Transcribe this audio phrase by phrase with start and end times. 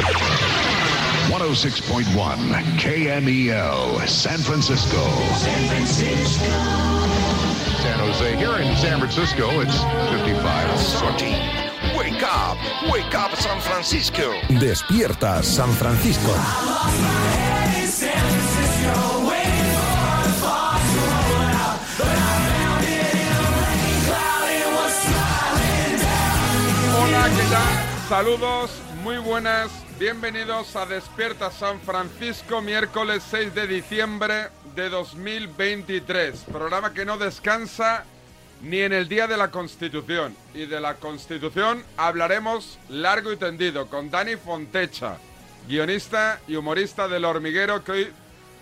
[0.00, 2.06] 106.1
[2.78, 5.02] KMEL, San Francisco.
[5.36, 6.44] San Francisco.
[7.82, 8.36] San Jose.
[8.36, 10.78] Here in San Francisco, it's 55.
[10.78, 11.34] Santi,
[11.96, 12.56] wake up,
[12.90, 14.40] wake up San Francisco.
[14.48, 16.32] Despierta San Francisco.
[26.96, 27.72] Hola, ¿qué tal?
[28.08, 28.70] Saludos,
[29.02, 29.70] muy buenas.
[30.00, 36.44] Bienvenidos a Despierta San Francisco, miércoles 6 de diciembre de 2023.
[36.50, 38.04] Programa que no descansa
[38.62, 40.34] ni en el Día de la Constitución.
[40.54, 45.18] Y de la Constitución hablaremos largo y tendido con Dani Fontecha,
[45.68, 48.12] guionista y humorista del hormiguero que hoy,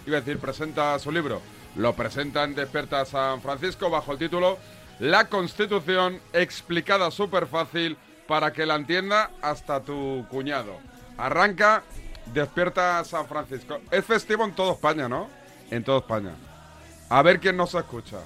[0.08, 1.40] iba a decir, presenta su libro.
[1.76, 4.58] Lo presenta en Despierta San Francisco bajo el título
[4.98, 7.96] La Constitución explicada súper fácil
[8.26, 10.97] para que la entienda hasta tu cuñado.
[11.18, 11.82] Arranca
[12.32, 13.80] Despierta San Francisco.
[13.90, 15.28] Es festivo en toda España, ¿no?
[15.70, 16.34] En toda España.
[17.08, 18.18] A ver quién nos escucha.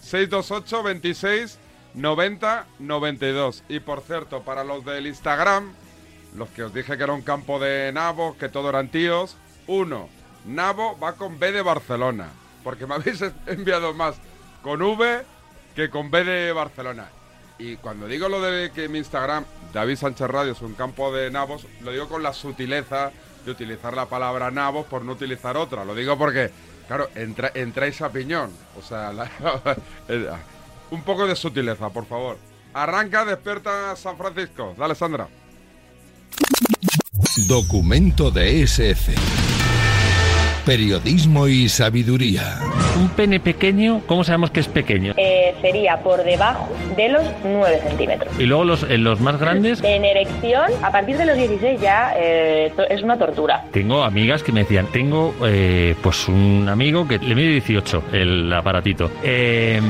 [0.00, 1.58] 628 26
[1.94, 3.64] 90 92.
[3.68, 5.72] Y por cierto, para los del Instagram,
[6.36, 10.08] los que os dije que era un campo de nabos, que todo eran tíos, uno,
[10.46, 12.28] Nabo va con B de Barcelona.
[12.64, 14.16] Porque me habéis enviado más
[14.62, 15.22] con V
[15.74, 17.08] que con B de Barcelona.
[17.60, 19.44] Y cuando digo lo de que mi Instagram,
[19.74, 23.12] David Sánchez Radio, es un campo de nabos, lo digo con la sutileza
[23.44, 25.84] de utilizar la palabra nabos por no utilizar otra.
[25.84, 26.50] Lo digo porque,
[26.88, 28.50] claro, entra, entráis a piñón.
[28.78, 29.30] O sea, la-
[30.90, 32.38] un poco de sutileza, por favor.
[32.72, 34.74] Arranca, despierta San Francisco.
[34.78, 35.28] Dale, Sandra.
[37.48, 39.12] Documento de SF.
[40.64, 42.58] Periodismo y sabiduría.
[42.96, 45.14] Un pene pequeño, ¿cómo sabemos que es pequeño?
[45.16, 48.32] Eh, sería por debajo de los 9 centímetros.
[48.38, 52.12] Y luego los, en los más grandes, En erección, a partir de los 16 ya
[52.16, 53.64] eh, es una tortura.
[53.72, 58.52] tengo amigas que me decían, tengo eh, pues un amigo que le mide 18 el
[58.52, 59.80] aparatito eh,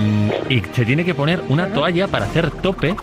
[0.49, 2.95] y se tiene que poner una toalla para hacer tope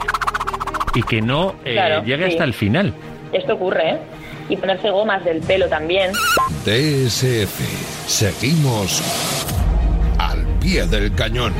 [0.95, 2.31] y que no eh, Claro, llegue sí.
[2.31, 2.93] hasta el final.
[3.33, 3.97] Esto ocurre, ¿eh?
[4.49, 6.11] Y ponerse gomas del pelo también.
[6.63, 8.07] TSF.
[8.07, 9.01] Seguimos
[10.17, 11.53] al pie del cañón.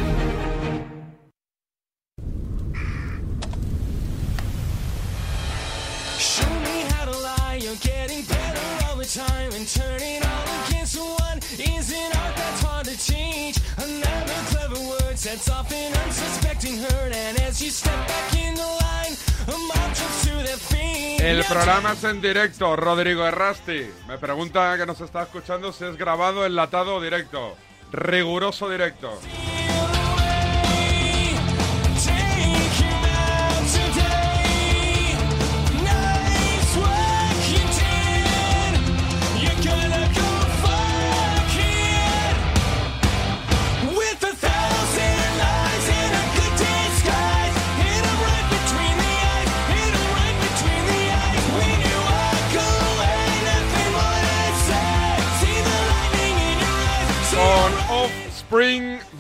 [9.68, 13.60] Turning all against one is an art that's hard to teach.
[13.78, 17.14] Another clever word sets off an unsuspecting hurt.
[17.14, 19.14] And as you step back in the line,
[19.48, 21.20] a mob jumps to their feet.
[21.22, 23.90] El programa es en directo, Rodrigo Errasti.
[24.08, 27.58] Me pregunta que nos está escuchando si es grabado, enlatado o directo.
[27.92, 29.20] Riguroso directo.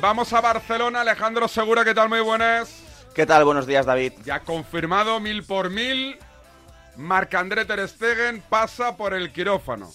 [0.01, 1.01] Vamos a Barcelona.
[1.01, 2.09] Alejandro Segura, ¿qué tal?
[2.09, 2.81] Muy buenas.
[3.13, 3.45] ¿Qué tal?
[3.45, 4.13] Buenos días, David.
[4.25, 6.17] Ya confirmado mil por mil.
[6.95, 9.91] Marc-André Ter Stegen pasa por el quirófano.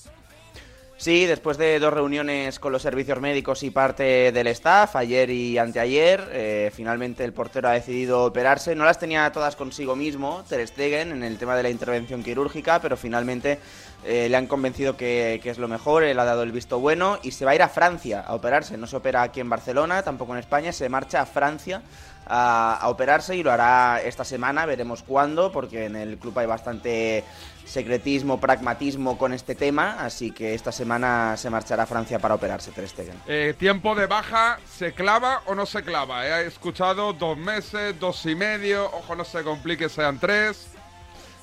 [1.02, 5.58] Sí, después de dos reuniones con los servicios médicos y parte del staff, ayer y
[5.58, 8.76] anteayer, eh, finalmente el portero ha decidido operarse.
[8.76, 12.80] No las tenía todas consigo mismo, Ter Stegen, en el tema de la intervención quirúrgica,
[12.80, 13.58] pero finalmente
[14.04, 17.18] eh, le han convencido que, que es lo mejor, él ha dado el visto bueno
[17.24, 18.76] y se va a ir a Francia a operarse.
[18.76, 21.82] No se opera aquí en Barcelona, tampoco en España, se marcha a Francia
[22.26, 26.46] a, a operarse y lo hará esta semana, veremos cuándo, porque en el club hay
[26.46, 27.24] bastante
[27.64, 32.70] secretismo, pragmatismo con este tema, así que esta semana se marchará a Francia para operarse
[32.72, 33.14] Ter Stegen.
[33.26, 36.26] Eh, tiempo de baja, ¿se clava o no se clava?
[36.26, 38.86] He escuchado dos meses, dos y medio.
[38.86, 40.68] Ojo, no se complique, sean tres.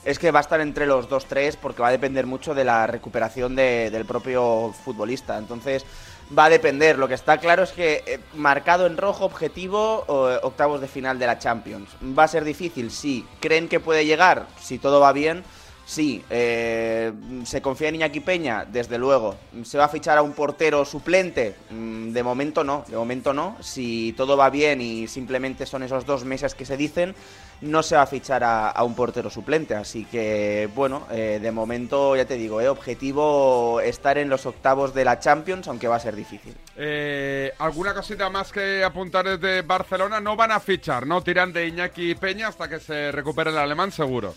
[0.05, 2.87] Es que va a estar entre los 2-3 porque va a depender mucho de la
[2.87, 5.37] recuperación de- del propio futbolista.
[5.37, 5.85] Entonces
[6.37, 6.97] va a depender.
[6.97, 10.05] Lo que está claro es que eh, marcado en rojo objetivo
[10.43, 11.89] octavos de final de la Champions.
[12.17, 12.91] ¿Va a ser difícil?
[12.91, 13.25] Sí.
[13.41, 14.47] ¿Creen que puede llegar?
[14.61, 15.43] Si todo va bien.
[15.89, 17.11] Sí, eh,
[17.45, 18.63] ¿se confía en Iñaki Peña?
[18.63, 19.35] Desde luego.
[19.63, 21.55] ¿Se va a fichar a un portero suplente?
[21.71, 23.57] Mm, De momento no, de momento no.
[23.59, 27.15] Si todo va bien y simplemente son esos dos meses que se dicen,
[27.61, 29.73] no se va a fichar a, a un portero suplente.
[29.73, 34.93] Así que, bueno, eh, de momento, ya te digo, eh, objetivo estar en los octavos
[34.93, 36.53] de la Champions, aunque va a ser difícil.
[36.77, 40.19] Eh, ¿Alguna cosita más que apuntar desde Barcelona?
[40.19, 41.23] No van a fichar, ¿no?
[41.23, 44.35] Tiran de Iñaki Peña hasta que se recupere el alemán, seguro.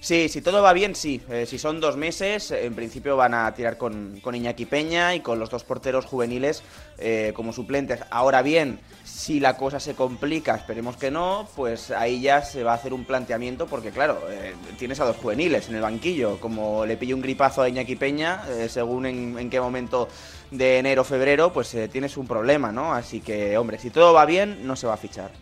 [0.00, 1.20] Sí, si todo va bien, sí.
[1.28, 5.20] Eh, si son dos meses, en principio van a tirar con, con Iñaki Peña y
[5.20, 6.62] con los dos porteros juveniles
[6.98, 8.00] eh, como suplentes.
[8.08, 12.72] Ahora bien, si la cosa se complica, esperemos que no, pues ahí ya se va
[12.72, 16.38] a hacer un planteamiento porque, claro, eh, tienes a dos juveniles en el banquillo.
[16.38, 20.08] Como le pille un gripazo a Iñaki Peña, según en, en qué momento
[20.52, 22.94] de enero o febrero, pues tienes un problema, ¿no?
[22.94, 25.32] Así que, hombre, si todo va bien, no se va a fichar.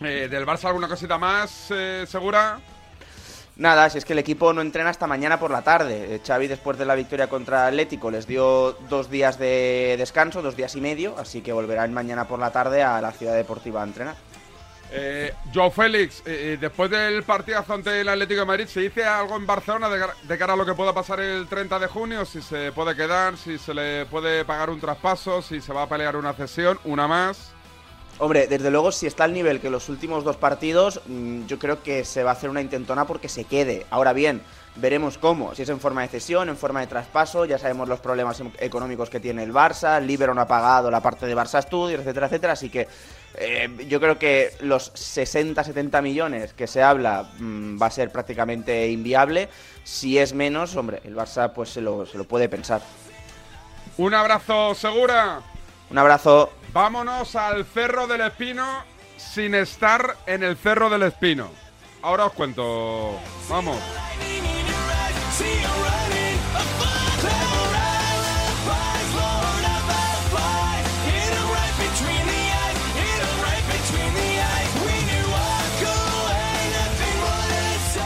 [0.00, 1.70] ¿Del Barça alguna cosita más
[2.06, 2.58] segura?
[3.56, 6.14] Nada, si es que el equipo no entrena hasta mañana por la tarde.
[6.14, 10.56] Eh, Xavi, después de la victoria contra Atlético, les dio dos días de descanso, dos
[10.56, 13.84] días y medio, así que volverán mañana por la tarde a la ciudad deportiva a
[13.84, 14.14] entrenar.
[14.92, 19.04] Eh, Joe Félix, eh, eh, después del partidazo ante el Atlético de Madrid, ¿se dice
[19.04, 21.86] algo en Barcelona de, cara- de cara a lo que pueda pasar el 30 de
[21.86, 22.24] junio?
[22.24, 25.88] Si se puede quedar, si se le puede pagar un traspaso, si se va a
[25.88, 27.52] pelear una cesión, una más.
[28.20, 31.82] Hombre, desde luego, si está al nivel que los últimos dos partidos, mm, yo creo
[31.82, 33.86] que se va a hacer una intentona porque se quede.
[33.88, 34.42] Ahora bien,
[34.76, 35.54] veremos cómo.
[35.54, 38.52] Si es en forma de cesión, en forma de traspaso, ya sabemos los problemas em-
[38.58, 42.26] económicos que tiene el Barça, Libero no ha pagado la parte de Barça Studios, etcétera,
[42.26, 42.52] etcétera.
[42.52, 42.88] Así que
[43.36, 48.86] eh, yo creo que los 60-70 millones que se habla mm, va a ser prácticamente
[48.90, 49.48] inviable.
[49.82, 52.82] Si es menos, hombre, el Barça pues se lo, se lo puede pensar.
[53.96, 55.40] Un abrazo, Segura.
[55.90, 56.50] Un abrazo.
[56.72, 58.84] Vámonos al Cerro del Espino
[59.16, 61.48] sin estar en el Cerro del Espino.
[62.02, 63.18] Ahora os cuento.
[63.48, 63.76] Vamos.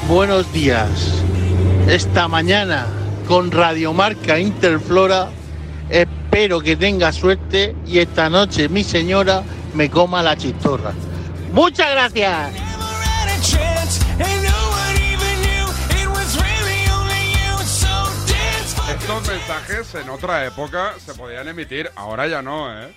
[0.08, 1.22] Buenos días.
[1.86, 2.86] Esta mañana
[3.26, 5.28] con Radiomarca Interflora
[6.34, 10.92] espero que tenga suerte y esta noche mi señora me coma la chistorra.
[11.52, 12.52] Muchas gracias.
[18.90, 22.92] Estos mensajes en otra época se podían emitir, ahora ya no, ¿eh?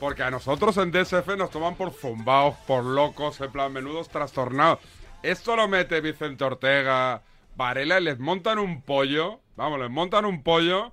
[0.00, 4.80] Porque a nosotros en DSF nos toman por zumbaos, por locos, en plan menudos trastornados.
[5.22, 7.22] Esto lo mete Vicente Ortega,
[7.54, 9.38] Varela y les montan un pollo.
[9.54, 10.90] Vamos, les montan un pollo.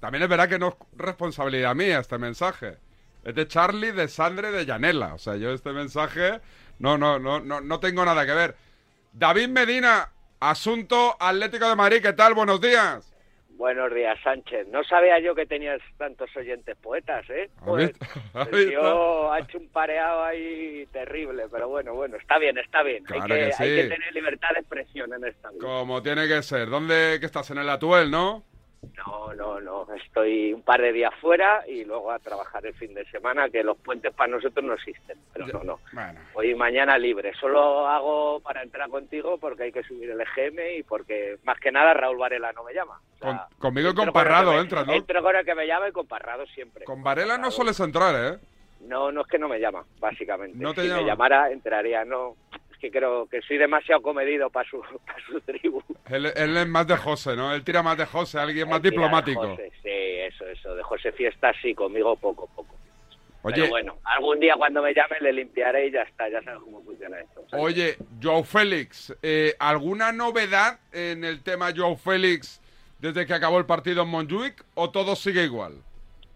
[0.00, 2.78] También es verdad que no es responsabilidad mía este mensaje.
[3.22, 5.14] Es de Charlie, de Sandre, de Yanela.
[5.14, 6.40] O sea, yo este mensaje
[6.78, 8.56] no, no, no, no, no tengo nada que ver.
[9.12, 10.10] David Medina,
[10.40, 12.32] asunto Atlético de Madrid, ¿qué tal?
[12.32, 13.14] Buenos días.
[13.60, 14.68] Buenos días, Sánchez.
[14.68, 17.50] No sabía yo que tenías tantos oyentes poetas, ¿eh?
[18.32, 22.82] ¿Has Pues, tío ha hecho un pareado ahí terrible, pero bueno, bueno, está bien, está
[22.82, 23.04] bien.
[23.04, 23.82] Claro hay, que, que hay sí.
[23.82, 25.60] que tener libertad de expresión en esta vida.
[25.60, 26.70] Como tiene que ser.
[26.70, 27.50] ¿Dónde que estás?
[27.50, 28.46] En el Atuel, ¿no?
[28.96, 29.86] No, no, no.
[29.94, 33.62] Estoy un par de días fuera y luego a trabajar el fin de semana, que
[33.62, 35.18] los puentes para nosotros no existen.
[35.32, 35.80] Pero no, no.
[35.92, 36.20] Bueno.
[36.34, 37.32] Hoy y mañana libre.
[37.38, 41.70] Solo hago para entrar contigo porque hay que subir el EGM y porque, más que
[41.70, 43.00] nada, Raúl Varela no me llama.
[43.16, 44.94] O sea, Con- conmigo y con con Parrado entras, ¿no?
[44.94, 46.84] Entro con el que me llama y con Parrado siempre.
[46.84, 48.38] Con Varela no sueles entrar, ¿eh?
[48.80, 50.56] No, no es que no me llama, básicamente.
[50.58, 51.00] No te si llama.
[51.02, 52.02] me llamara, entraría.
[52.06, 52.34] No,
[52.80, 55.82] que creo que soy demasiado comedido para su, para su tribu.
[56.08, 57.54] Él, él es más de José, ¿no?
[57.54, 59.48] Él tira más de José, alguien más diplomático.
[59.50, 60.74] José, sí, eso, eso.
[60.74, 62.74] De José Fiesta sí, conmigo poco, poco.
[63.42, 66.60] Oye, Pero bueno, algún día cuando me llame le limpiaré y ya está, ya sabes
[66.62, 67.42] cómo funciona esto.
[67.48, 67.64] ¿sabes?
[67.64, 72.60] oye, Joe Félix, eh, ¿alguna novedad en el tema Joe Félix
[72.98, 75.72] desde que acabó el partido en Montjuic o todo sigue igual?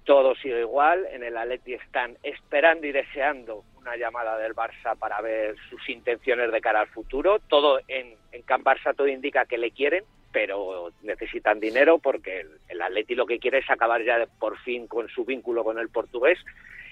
[0.05, 5.21] Todo sigue igual, en el Atleti están esperando y deseando una llamada del Barça para
[5.21, 7.39] ver sus intenciones de cara al futuro.
[7.49, 12.49] Todo en, en Can Barça todo indica que le quieren, pero necesitan dinero porque el,
[12.69, 15.79] el Atleti lo que quiere es acabar ya de- por fin con su vínculo con
[15.79, 16.39] el portugués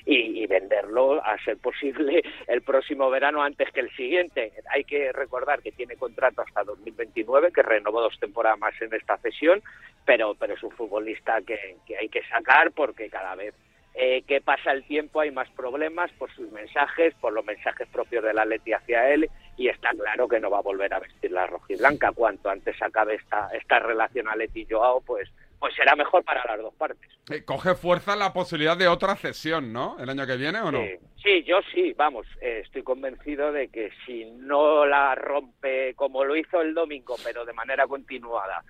[0.04, 4.52] y, y venderlo a ser posible el próximo verano antes que el siguiente.
[4.70, 9.16] Hay que recordar que tiene contrato hasta 2029, que renovó dos temporadas más en esta
[9.18, 9.62] cesión,
[10.04, 13.54] pero, pero es un futbolista que, que hay que sacar porque cada vez
[13.94, 18.25] eh, que pasa el tiempo hay más problemas por sus mensajes, por los mensajes propios
[18.25, 21.46] del Atleti hacia él y está claro que no va a volver a vestir la
[21.46, 22.12] rojiblanca.
[22.12, 27.11] Cuanto antes acabe esta, esta relación Atleti-Joao, pues, pues será mejor para las dos partes.
[27.30, 29.96] Eh, coge fuerza la posibilidad de otra cesión, ¿no?
[30.00, 30.80] ¿El año que viene o no?
[30.80, 36.25] Sí, sí, yo sí, vamos, eh, estoy convencido de que si no la rompe como
[36.25, 38.64] lo hizo el domingo, pero de manera continuada,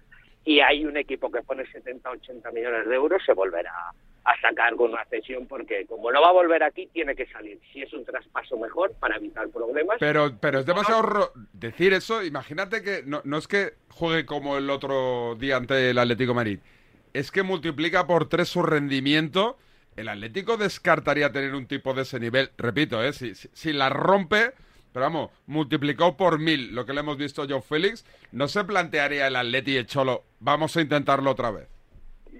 [0.44, 3.72] y hay un equipo que pone 70, 80 millones de euros, se volverá
[4.24, 7.58] a sacar con una cesión, porque como no va a volver aquí, tiene que salir.
[7.72, 9.96] Si es un traspaso mejor para evitar problemas.
[9.98, 12.22] Pero, pero es demasiado ro- decir eso.
[12.22, 16.36] Imagínate que no, no es que juegue como el otro día ante el Atlético de
[16.36, 16.58] Madrid.
[17.12, 19.58] Es que multiplica por tres su rendimiento.
[19.96, 22.50] El Atlético descartaría tener un tipo de ese nivel.
[22.56, 23.12] Repito, ¿eh?
[23.12, 24.52] si, si, si la rompe,
[24.92, 28.62] pero vamos, multiplicó por mil lo que le hemos visto a Joe Félix, ¿no se
[28.64, 31.68] plantearía el Atleti y el Cholo, vamos a intentarlo otra vez?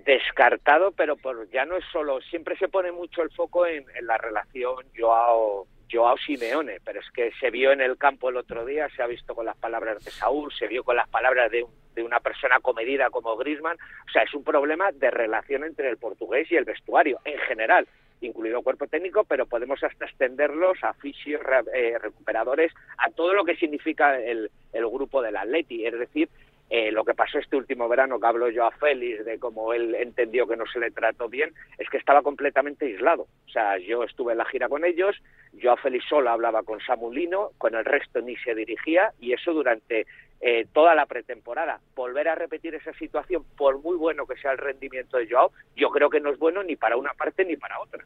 [0.05, 4.19] Descartado, pero por, ya no es solo, siempre se pone mucho el foco en, la
[4.19, 8.89] relación Joao, Joao Simeone, pero es que se vio en el campo el otro día,
[8.97, 12.03] se ha visto con las palabras de Saúl, se vio con las palabras de, de
[12.03, 16.51] una persona comedida como Griezmann, o sea, es un problema de relación entre el portugués
[16.51, 17.87] y el vestuario en general
[18.27, 21.41] incluido cuerpo técnico, pero podemos hasta extenderlos a fisios,
[21.75, 26.29] eh, recuperadores, a todo lo que significa el, el grupo del Atleti, es decir,
[26.75, 29.95] eh, lo que pasó este último verano, que habló yo a Félix de cómo él
[29.95, 33.27] entendió que no se le trató bien, es que estaba completamente aislado.
[33.47, 35.15] O sea, yo estuve en la gira con ellos,
[35.53, 39.53] yo a Félix solo hablaba con Samulino, con el resto ni se dirigía, y eso
[39.53, 40.07] durante
[40.41, 41.79] eh, toda la pretemporada.
[41.95, 45.91] Volver a repetir esa situación, por muy bueno que sea el rendimiento de Joao, yo
[45.91, 48.03] creo que no es bueno ni para una parte ni para otra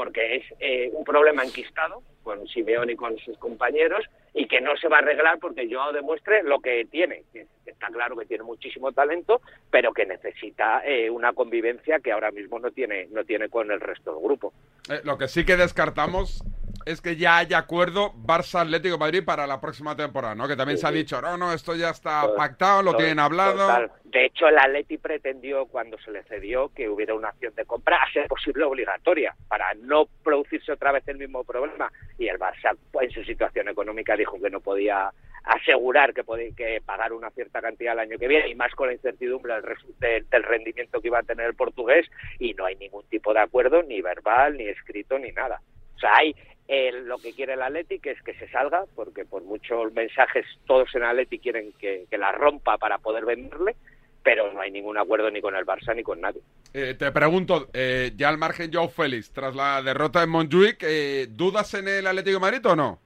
[0.00, 4.02] porque es eh, un problema enquistado con Simeone y con sus compañeros
[4.32, 7.24] y que no se va a arreglar porque Joao demuestre lo que tiene,
[7.66, 12.58] está claro que tiene muchísimo talento, pero que necesita eh, una convivencia que ahora mismo
[12.58, 14.54] no tiene, no tiene con el resto del grupo.
[14.88, 16.42] Eh, lo que sí que descartamos
[16.86, 20.48] es que ya haya acuerdo Barça-Atlético de Madrid para la próxima temporada, ¿no?
[20.48, 23.58] Que también se ha dicho, no, no, esto ya está pactado, lo Total, tienen hablado.
[23.58, 23.92] total.
[24.04, 28.02] De hecho, el Atleti pretendió, cuando se le cedió, que hubiera una acción de compra,
[28.02, 31.92] a ser posible obligatoria, para no producirse otra vez el mismo problema.
[32.18, 35.12] Y el Barça, pues, en su situación económica, dijo que no podía
[35.44, 38.88] asegurar que podía que pagar una cierta cantidad el año que viene, y más con
[38.88, 39.54] la incertidumbre
[40.00, 42.06] del, del rendimiento que iba a tener el portugués,
[42.38, 45.60] y no hay ningún tipo de acuerdo, ni verbal, ni escrito, ni nada.
[45.94, 46.34] O sea, hay
[46.72, 50.46] eh, lo que quiere el Atleti, que es que se salga, porque por muchos mensajes
[50.68, 53.74] todos en Atleti quieren que, que la rompa para poder venderle,
[54.22, 56.40] pero no hay ningún acuerdo ni con el Barça ni con nadie.
[56.72, 61.26] Eh, te pregunto, eh, ya al margen Joe Félix, tras la derrota en Montjuic, eh,
[61.30, 63.00] ¿dudas en el Atlético de Madrid o no?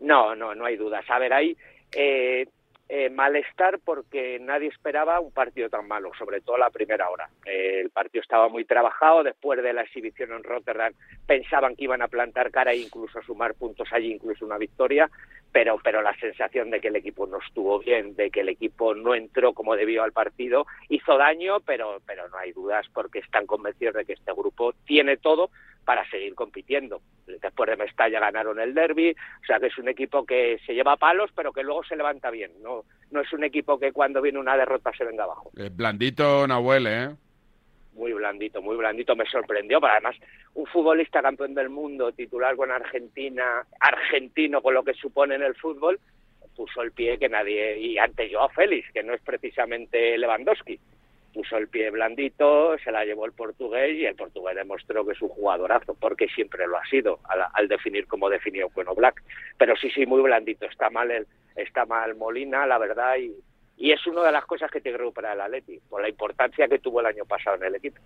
[0.00, 1.02] No, no, no hay dudas.
[1.08, 1.56] A ver, hay
[2.88, 7.28] eh, malestar porque nadie esperaba un partido tan malo, sobre todo la primera hora.
[7.44, 10.92] Eh, el partido estaba muy trabajado, después de la exhibición en Rotterdam
[11.26, 15.10] pensaban que iban a plantar cara e incluso sumar puntos allí, incluso una victoria,
[15.52, 18.94] pero, pero la sensación de que el equipo no estuvo bien, de que el equipo
[18.94, 23.46] no entró como debió al partido, hizo daño, pero, pero no hay dudas porque están
[23.46, 25.50] convencidos de que este grupo tiene todo
[25.88, 27.00] para seguir compitiendo.
[27.26, 30.98] Después de Mestalla ganaron el derby, o sea que es un equipo que se lleva
[30.98, 32.52] palos, pero que luego se levanta bien.
[32.62, 35.50] No, no es un equipo que cuando viene una derrota se venga abajo.
[35.56, 37.08] Eh, blandito Nahuel, ¿eh?
[37.94, 39.16] Muy blandito, muy blandito.
[39.16, 40.16] Me sorprendió, pero además
[40.52, 45.54] un futbolista campeón del mundo, titular con Argentina, argentino con lo que supone en el
[45.54, 45.98] fútbol,
[46.54, 50.78] puso el pie que nadie, y ante Joao Félix, que no es precisamente Lewandowski,
[51.38, 55.22] puso el pie blandito, se la llevó el portugués y el portugués demostró que es
[55.22, 59.22] un jugadorazo, porque siempre lo ha sido al, al definir como definió Cueno Black.
[59.56, 60.66] Pero sí, sí, muy blandito.
[60.66, 63.32] Está mal el, está mal Molina, la verdad, y,
[63.76, 66.66] y es una de las cosas que tiene que recuperar el Atleti, por la importancia
[66.66, 67.98] que tuvo el año pasado en el equipo.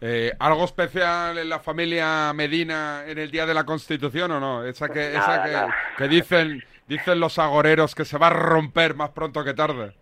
[0.00, 4.64] Eh, ¿Algo especial en la familia Medina en el Día de la Constitución o no?
[4.64, 9.10] Esa que, esa que, que dicen, dicen los agoreros que se va a romper más
[9.10, 9.92] pronto que tarde.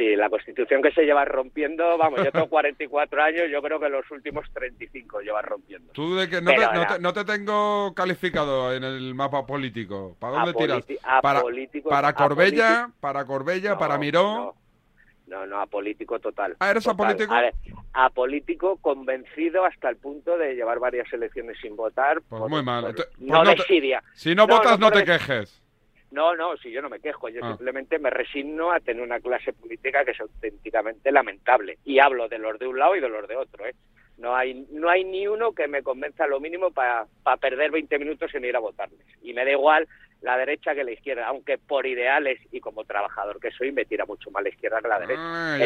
[0.00, 3.90] Sí, la constitución que se lleva rompiendo, vamos, yo tengo 44 años, yo creo que
[3.90, 5.92] los últimos 35 lleva rompiendo.
[5.92, 10.16] Tú de que no te, no, te, no te tengo calificado en el mapa político.
[10.18, 10.84] ¿Para dónde tiras?
[11.20, 11.42] Para,
[11.90, 14.54] para Corbella, para Corbella, No, para Miró.
[15.26, 16.56] No, no, apolítico total.
[16.58, 17.06] Ah, ¿eres Total.
[17.10, 17.34] apolítico?
[17.34, 17.54] A ver,
[17.92, 22.20] apolítico convencido hasta el punto de llevar varias elecciones sin votar.
[22.28, 22.86] Pues por- muy mal.
[22.86, 24.02] por- pues no, no te- desidia.
[24.14, 25.62] Si no, votas, no, te quejes.
[26.10, 27.48] No, no, si yo no me quejo, yo Ah.
[27.50, 31.78] simplemente me resigno a tener una clase política que es auténticamente lamentable.
[31.84, 33.74] Y hablo de los de un lado y de los de otro, ¿eh?
[34.18, 37.06] No hay, no hay ni uno que me convenza lo mínimo para
[37.40, 39.00] perder 20 minutos en ir a votarles.
[39.22, 39.88] Y me da igual
[40.20, 44.04] la derecha que la izquierda, aunque por ideales y como trabajador que soy me tira
[44.04, 45.22] mucho más la izquierda que la derecha.
[45.22, 45.56] Ah,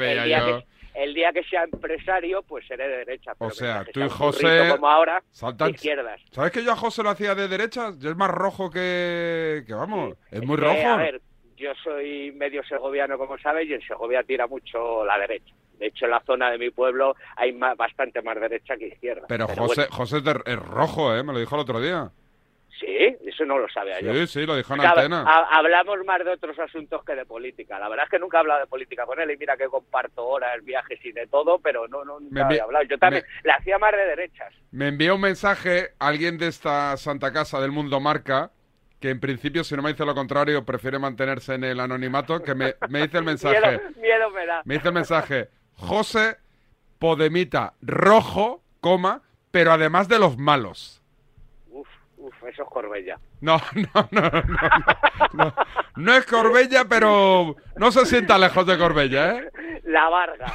[0.00, 0.58] veía día yo.
[0.58, 3.32] que- el día que sea empresario, pues seré de derecha.
[3.38, 6.20] O sea, tú y José como ahora, saltan- izquierdas.
[6.30, 7.98] ¿Sabes que yo a José lo hacía de derechas?
[7.98, 9.64] Yo es más rojo que...
[9.66, 10.88] que vamos, es muy que, rojo.
[10.88, 11.20] A ver,
[11.56, 15.54] yo soy medio segoviano, como sabes, y en Segovia tira mucho la derecha.
[15.78, 19.26] De hecho, en la zona de mi pueblo hay más- bastante más derecha que izquierda.
[19.28, 21.22] Pero José, bueno, José es, de- es rojo, ¿eh?
[21.24, 22.10] Me lo dijo el otro día.
[22.80, 24.12] Sí, eso no lo sabía yo.
[24.14, 25.22] Sí, sí, lo dijo en O sea, antena.
[25.26, 27.78] ha- hablamos más de otros asuntos que de política.
[27.78, 30.24] La verdad es que nunca he hablado de política con él y mira que comparto
[30.26, 32.84] horas, viajes y de todo, pero no, no Me nunca había hablado.
[32.84, 34.52] Yo también le hacía más de derechas.
[34.70, 38.50] Me envió un mensaje alguien de esta Santa Casa del Mundo Marca,
[39.00, 42.54] que en principio, si no me dice lo contrario, prefiere mantenerse en el anonimato, que
[42.54, 43.60] me, me dice el mensaje.
[43.60, 44.62] Miedo, miedo me da.
[44.64, 46.36] Me dice el mensaje, José
[46.98, 51.02] Podemita rojo, coma, pero además de los malos.
[52.24, 53.18] Uf, eso es Corbella.
[53.42, 54.64] No, no, no, no, no,
[55.34, 55.54] no.
[55.96, 59.50] No es Corbella, pero no se sienta lejos de Corbella, ¿eh?
[59.84, 60.46] La Varga.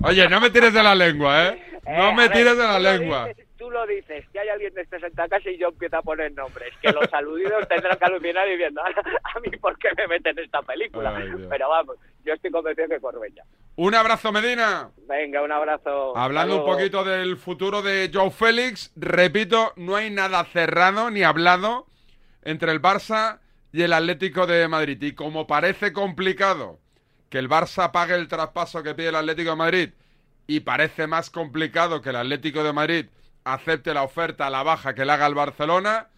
[0.00, 1.80] Oye, no me tires de la lengua, ¿eh?
[1.86, 3.28] No Eh, me a ver, tires de la lengua.
[3.62, 6.32] Tú lo dices, que hay alguien de este Santa Casa y yo empiezo a poner
[6.32, 6.74] nombres.
[6.82, 10.62] Que los aludidos tendrán que alucinar diciendo, a mí por qué me meten en esta
[10.62, 11.14] película.
[11.16, 11.30] Ay.
[11.48, 13.44] Pero vamos, yo estoy convencido que Corbella.
[13.76, 14.90] Un abrazo, Medina.
[15.06, 16.16] Venga, un abrazo.
[16.16, 21.86] Hablando un poquito del futuro de Joe Félix, repito, no hay nada cerrado ni hablado
[22.42, 23.38] entre el Barça
[23.72, 25.00] y el Atlético de Madrid.
[25.00, 26.80] Y como parece complicado
[27.30, 29.90] que el Barça pague el traspaso que pide el Atlético de Madrid,
[30.48, 33.06] y parece más complicado que el Atlético de Madrid
[33.44, 36.08] acepte la oferta a la baja que le haga el Barcelona,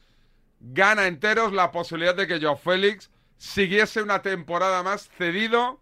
[0.61, 5.81] gana enteros la posibilidad de que Joe Félix siguiese una temporada más cedido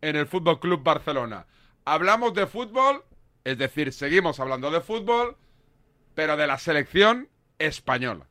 [0.00, 1.46] en el Fútbol Club Barcelona.
[1.84, 3.04] Hablamos de fútbol,
[3.44, 5.36] es decir, seguimos hablando de fútbol,
[6.14, 7.28] pero de la selección
[7.58, 8.26] española.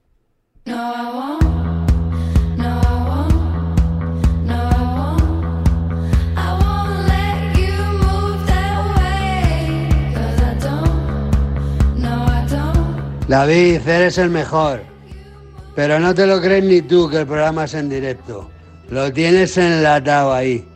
[13.27, 14.81] David, eres el mejor.
[15.75, 18.49] Pero no te lo crees ni tú que el programa es en directo.
[18.89, 20.67] Lo tienes enlatado ahí.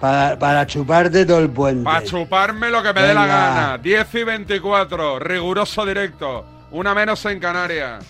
[0.00, 1.84] Para, para chuparte todo el puente.
[1.84, 3.78] Para chuparme lo que me dé la gana.
[3.78, 6.44] 10 y 24, riguroso directo.
[6.70, 8.04] Una menos en Canarias.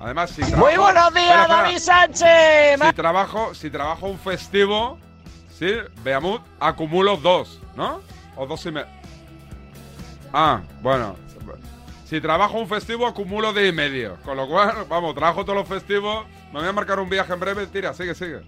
[0.00, 0.66] Además, si trabajo...
[0.66, 1.62] Muy buenos días, Espera, espera.
[1.62, 2.88] David Sánchez.
[2.88, 4.98] Si trabajo, si trabajo un festivo,
[5.58, 5.70] sí,
[6.02, 8.00] Beamut, acumulo dos, ¿no?
[8.36, 8.88] O dos y medio.
[10.32, 11.16] Ah, bueno.
[12.14, 14.18] Si trabajo un festivo, acumulo de y medio.
[14.24, 16.24] Con lo cual, vamos, trabajo todos los festivos.
[16.52, 17.66] Me voy a marcar un viaje en breve.
[17.66, 18.38] Tira, sigue, sigue.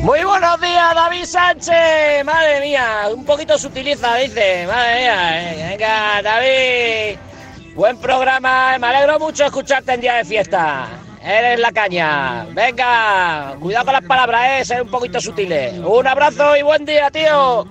[0.00, 2.24] Muy buenos días, David Sánchez.
[2.24, 4.66] Madre mía, un poquito sutiliza, dice.
[4.66, 5.52] Madre mía.
[5.52, 5.68] eh.
[5.70, 7.18] Venga, David.
[7.76, 8.76] Buen programa.
[8.80, 10.88] Me alegro mucho escucharte en día de fiesta.
[11.22, 12.46] Eres la caña.
[12.50, 14.64] Venga, cuidado con las palabras, eh.
[14.64, 15.78] Ser un poquito sutiles.
[15.78, 17.64] Un abrazo y buen día, tío.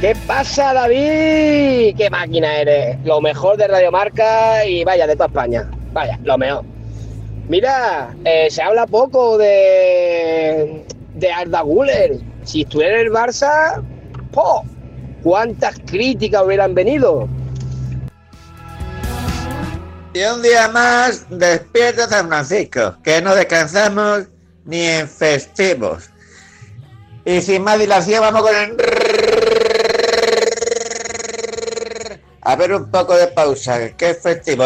[0.00, 1.94] ¿Qué pasa, David?
[1.94, 2.96] ¡Qué máquina eres!
[3.04, 5.70] Lo mejor de Radio Marca y vaya, de toda España.
[5.92, 6.64] Vaya, lo mejor.
[7.48, 12.18] Mira, eh, se habla poco de, de Arda Güler.
[12.44, 13.82] Si estuviera en el Barça,
[14.32, 14.64] ¡po!
[15.22, 17.28] ¿cuántas críticas hubieran venido?
[20.14, 24.28] Y un día más, despierta San Francisco, que no descansamos
[24.64, 26.10] ni en festivos.
[27.24, 28.76] Y sin más dilación, vamos con el...
[32.42, 34.64] A ver un poco de pausa, ¿qué festivo?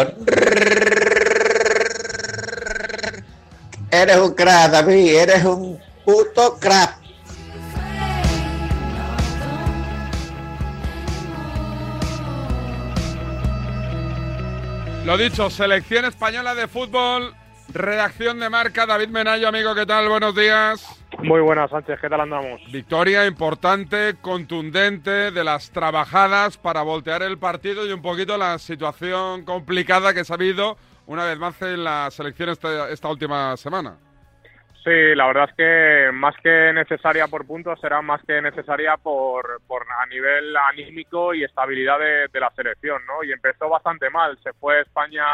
[3.91, 6.99] Eres un crack, David, eres un puto crack.
[15.05, 17.35] Lo dicho, selección española de fútbol,
[17.69, 20.09] redacción de marca, David Menayo, amigo, ¿qué tal?
[20.09, 20.83] Buenos días.
[21.25, 22.61] Muy buenas, Sánchez, ¿qué tal andamos?
[22.71, 29.43] Victoria importante, contundente, de las trabajadas para voltear el partido y un poquito la situación
[29.43, 33.97] complicada que se ha habido una vez más en la selección esta, esta última semana.
[34.83, 39.61] Sí, la verdad es que más que necesaria por puntos, será más que necesaria por,
[39.65, 43.23] por a nivel anímico y estabilidad de, de la selección, ¿no?
[43.23, 45.25] Y empezó bastante mal, se fue España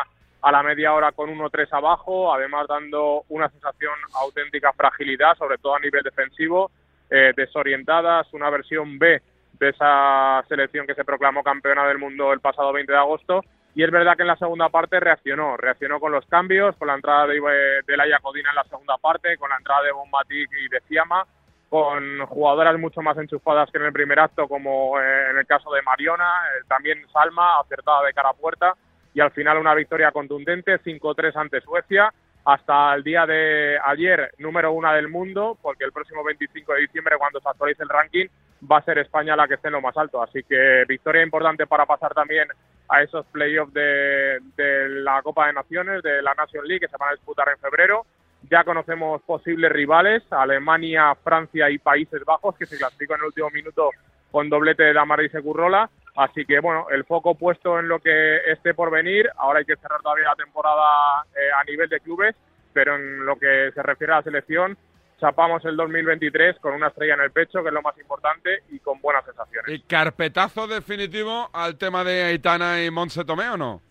[0.42, 5.76] a la media hora con 1-3 abajo, además dando una sensación auténtica fragilidad, sobre todo
[5.76, 6.72] a nivel defensivo,
[7.10, 9.22] eh, desorientadas, una versión B
[9.60, 13.44] de esa selección que se proclamó campeona del mundo el pasado 20 de agosto.
[13.76, 16.96] Y es verdad que en la segunda parte reaccionó, reaccionó con los cambios, con la
[16.96, 17.40] entrada de,
[17.86, 21.26] de Laia Codina en la segunda parte, con la entrada de Bombatic y de Fiamma,
[21.70, 25.72] con jugadoras mucho más enchufadas que en el primer acto, como eh, en el caso
[25.72, 28.74] de Mariona, eh, también Salma, acertada de cara a puerta,
[29.14, 32.14] y al final una victoria contundente, 5-3 ante Suecia,
[32.46, 37.18] hasta el día de ayer número uno del mundo, porque el próximo 25 de diciembre,
[37.18, 38.28] cuando se actualice el ranking,
[38.70, 40.22] va a ser España la que esté en lo más alto.
[40.22, 42.48] Así que victoria importante para pasar también
[42.90, 46.98] a esos playoffs de, de la Copa de Naciones, de la Nation League, que se
[46.98, 48.06] van a disputar en febrero.
[48.50, 53.50] Ya conocemos posibles rivales, Alemania, Francia y Países Bajos, que se clasificó en el último
[53.52, 53.92] minuto
[54.32, 55.90] con doblete de Damaris Currola.
[56.16, 59.30] Así que, bueno, el foco puesto en lo que esté por venir.
[59.38, 62.36] Ahora hay que cerrar todavía la temporada eh, a nivel de clubes,
[62.74, 64.78] pero en lo que se refiere a la selección,
[65.20, 68.80] chapamos el 2023 con una estrella en el pecho, que es lo más importante, y
[68.80, 69.72] con buenas sensaciones.
[69.74, 73.82] ¿Y carpetazo definitivo al tema de Aitana y Monse Tomé o no?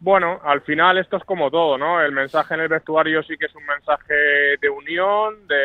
[0.00, 2.00] Bueno, al final esto es como todo, ¿no?
[2.00, 4.14] El mensaje en el vestuario sí que es un mensaje
[4.60, 5.62] de unión, de,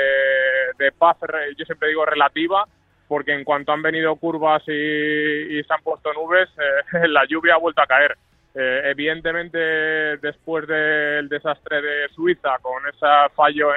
[0.78, 1.18] de paz,
[1.58, 2.68] yo siempre digo relativa,
[3.08, 7.60] porque en cuanto han venido curvas y, se han puesto nubes, eh, la lluvia ha
[7.60, 8.18] vuelto a caer.
[8.54, 9.58] Eh, evidentemente,
[10.18, 13.70] después del desastre de Suiza, con ese fallo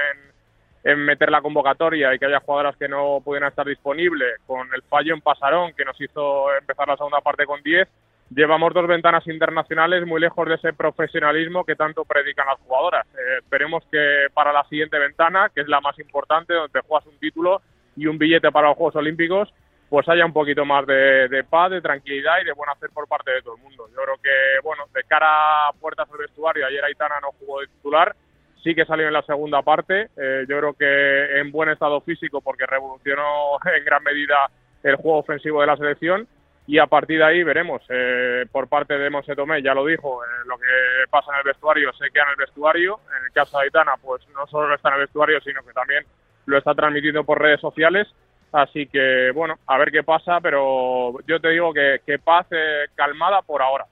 [0.83, 4.81] en, meter la convocatoria y que haya jugadoras que no pudieran estar disponibles, con el
[4.83, 7.87] fallo en Pasarón que nos hizo empezar la segunda parte con 10,
[8.31, 13.07] llevamos dos ventanas internacionales muy lejos de ese profesionalismo que tanto predican las jugadoras.
[13.09, 17.19] Eh, esperemos que para la siguiente ventana, que es la más importante, donde juegas un
[17.19, 17.61] título
[18.01, 19.53] y un billete para los Juegos Olímpicos,
[19.91, 23.07] pues haya un poquito más de, de paz, de tranquilidad y de buen hacer por
[23.07, 23.89] parte de todo el mundo.
[23.89, 27.67] Yo creo que, bueno, de cara a puertas del vestuario, ayer Aitana no jugó de
[27.67, 28.17] titular,
[28.63, 30.09] sí que salió en la segunda parte.
[30.17, 34.51] Eh, yo creo que en buen estado físico porque revolucionó en gran medida
[34.83, 36.27] el juego ofensivo de la selección
[36.67, 37.83] y a partir de ahí veremos.
[37.89, 40.67] Eh, por parte de Monse Tomé, ya lo dijo, eh, lo que
[41.11, 43.01] pasa en el vestuario se queda en el vestuario.
[43.19, 46.05] En el caso de Aitana, pues no solo está en el vestuario, sino que también
[46.47, 48.09] lo está transmitiendo por redes sociales.
[48.53, 52.87] Así que, bueno, a ver qué pasa, pero yo te digo que, que paz eh,
[52.95, 53.87] calmada por ahora.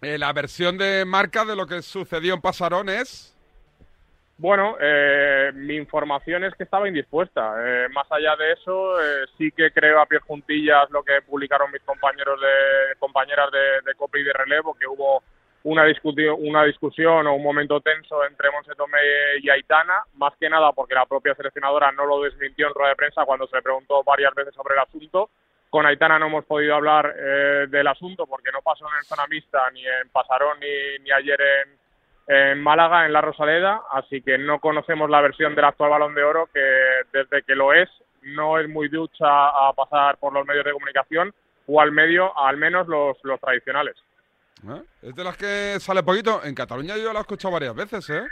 [0.00, 3.32] Eh, la versión de marca de lo que sucedió en Pasarón es...
[4.38, 7.54] Bueno, eh, mi información es que estaba indispuesta.
[7.58, 11.72] Eh, más allá de eso, eh, sí que creo a pie juntillas lo que publicaron
[11.72, 15.22] mis compañeros de compañeras de, de Copa y de relevo, que hubo
[15.66, 18.98] una discusión, una discusión o un momento tenso entre Monse Tomé
[19.42, 22.96] y Aitana, más que nada porque la propia seleccionadora no lo desmintió en rueda de
[22.96, 25.30] prensa cuando se le preguntó varias veces sobre el asunto.
[25.68, 29.26] Con Aitana no hemos podido hablar eh, del asunto porque no pasó en el zona
[29.28, 34.38] mixta, ni en Pasarón, ni, ni ayer en, en Málaga, en la Rosaleda, así que
[34.38, 36.62] no conocemos la versión del actual Balón de Oro, que
[37.12, 37.88] desde que lo es
[38.22, 41.34] no es muy ducha a pasar por los medios de comunicación
[41.66, 43.96] o al medio, al menos los, los tradicionales.
[44.64, 44.82] ¿Eh?
[45.02, 46.42] Es de las que sale poquito.
[46.44, 48.24] En Cataluña yo la he escuchado varias veces, ¿eh?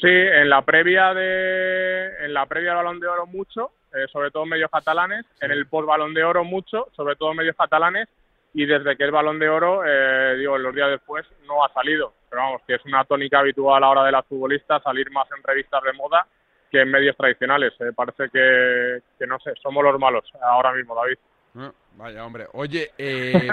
[0.00, 4.30] Sí, en la previa de en la previa del Balón de Oro mucho, eh, sobre
[4.30, 8.08] todo medios catalanes, en el post Balón de Oro mucho, sobre todo medios catalanes
[8.54, 12.12] y desde que es Balón de Oro, eh, digo, los días después no ha salido.
[12.30, 15.82] Pero vamos, que es una tónica habitual ahora de las futbolistas salir más en revistas
[15.82, 16.26] de moda
[16.70, 17.72] que en medios tradicionales.
[17.80, 21.18] Eh, parece que, que, no sé, somos los malos ahora mismo, David.
[21.56, 22.46] Ah, vaya, hombre.
[22.52, 23.48] Oye, eh,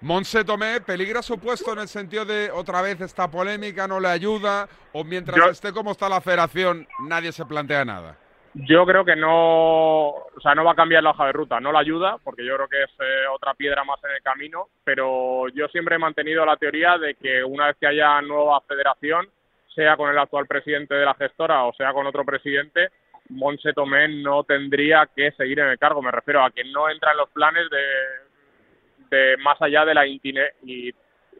[0.00, 4.08] Monse Tomé, ¿peligra su puesto en el sentido de otra vez esta polémica no le
[4.08, 4.68] ayuda?
[4.92, 8.16] ¿O mientras Yo- esté como está la federación, nadie se plantea nada?
[8.54, 11.70] Yo creo que no, o sea, no va a cambiar la hoja de ruta, no
[11.70, 15.48] la ayuda, porque yo creo que es eh, otra piedra más en el camino, pero
[15.48, 19.28] yo siempre he mantenido la teoría de que una vez que haya nueva federación,
[19.74, 22.88] sea con el actual presidente de la gestora o sea con otro presidente,
[23.28, 26.00] Monse Tomé no tendría que seguir en el cargo.
[26.00, 27.78] Me refiero a que no entra en los planes de,
[29.10, 30.92] de más allá de la intine y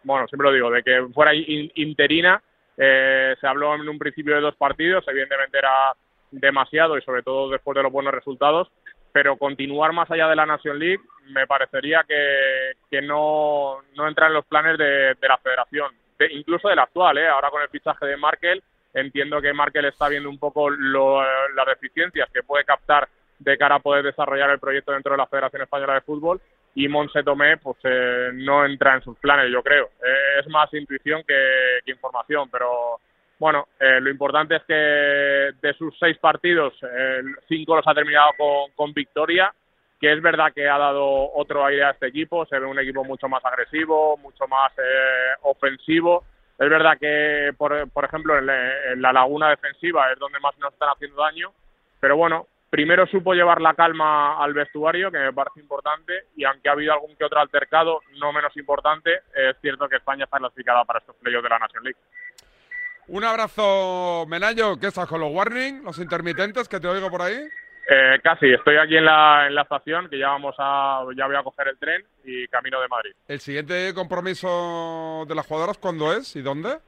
[0.05, 2.41] bueno, siempre lo digo, de que fuera in- interina.
[2.77, 5.93] Eh, se habló en un principio de dos partidos, evidentemente era
[6.31, 8.71] demasiado y sobre todo después de los buenos resultados,
[9.13, 11.01] pero continuar más allá de la Nation League
[11.31, 16.33] me parecería que, que no, no entra en los planes de, de la federación, de-
[16.33, 17.27] incluso del actual, ¿eh?
[17.27, 18.63] ahora con el fichaje de Markel,
[18.95, 21.23] entiendo que Markel está viendo un poco lo-
[21.55, 23.09] las deficiencias que puede captar
[23.41, 26.41] de cara a poder desarrollar el proyecto dentro de la Federación Española de Fútbol
[26.75, 29.87] y Monse Tomé pues eh, no entra en sus planes, yo creo.
[30.05, 33.01] Eh, es más intuición que, información, pero
[33.39, 36.75] bueno, eh, lo importante es que de sus seis partidos,
[37.49, 39.53] cinco los ha terminado con, con victoria,
[40.01, 43.05] que es verdad que ha dado otro aire a este equipo, se ve un equipo
[43.05, 46.25] mucho más agresivo, mucho más eh, ofensivo.
[46.59, 50.91] Es verdad que, por, por ejemplo, en la laguna defensiva es donde más nos están
[50.91, 51.53] haciendo daño,
[52.01, 56.69] pero bueno, primero supo llevar la calma al vestuario, que me parece importante, y aunque
[56.69, 60.85] ha habido algún que otro altercado, no menos importante, es cierto que España está clasificada
[60.85, 61.99] para estos playoffs de la Nation League.
[63.09, 64.79] Un abrazo, Menayo.
[64.79, 67.39] ¿Qué estás con los warning, los intermitentes que te oigo por ahí?
[67.91, 71.37] Eh, casi, estoy aquí en la, en la estación, que ya vamos a, ya voy
[71.37, 73.13] a coger el tren y camino de Madrid.
[73.27, 76.81] ¿El siguiente compromiso de las jugadoras cuándo es y dónde?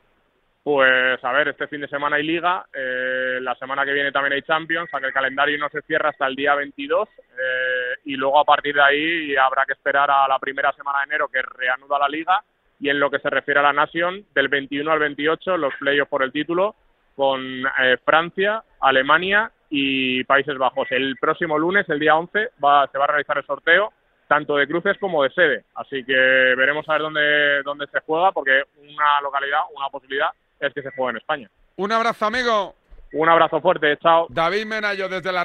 [0.63, 4.35] Pues a ver, este fin de semana hay liga, eh, la semana que viene también
[4.35, 8.17] hay Champions, o que el calendario no se cierra hasta el día 22 eh, y
[8.17, 11.41] luego a partir de ahí habrá que esperar a la primera semana de enero que
[11.41, 12.45] reanuda la liga
[12.79, 16.11] y en lo que se refiere a la Nación, del 21 al 28 los playoffs
[16.11, 16.75] por el título
[17.17, 20.89] con eh, Francia, Alemania y Países Bajos.
[20.91, 23.93] El próximo lunes, el día 11, va, se va a realizar el sorteo
[24.29, 25.65] tanto de cruces como de sede.
[25.75, 30.29] Así que veremos a ver dónde, dónde se juega, porque una localidad, una posibilidad
[30.61, 31.51] es que se juegue en España.
[31.77, 32.75] Un abrazo, amigo.
[33.13, 34.27] Un abrazo fuerte, chao.
[34.29, 35.45] David Menayo desde la,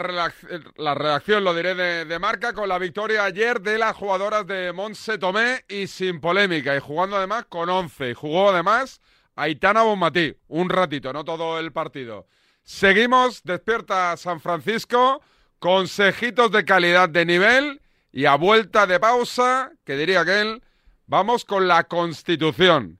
[0.78, 4.72] la redacción, lo diré de, de marca, con la victoria ayer de las jugadoras de
[4.72, 8.12] Monse Tomé y sin polémica, y jugando además con 11.
[8.12, 9.02] Y jugó además
[9.36, 12.28] Aitana Bonmatí, un ratito, no todo el partido.
[12.62, 15.22] Seguimos, despierta San Francisco
[15.60, 20.62] consejitos de calidad de nivel y a vuelta de pausa, que diría aquel,
[21.08, 23.00] vamos con la Constitución,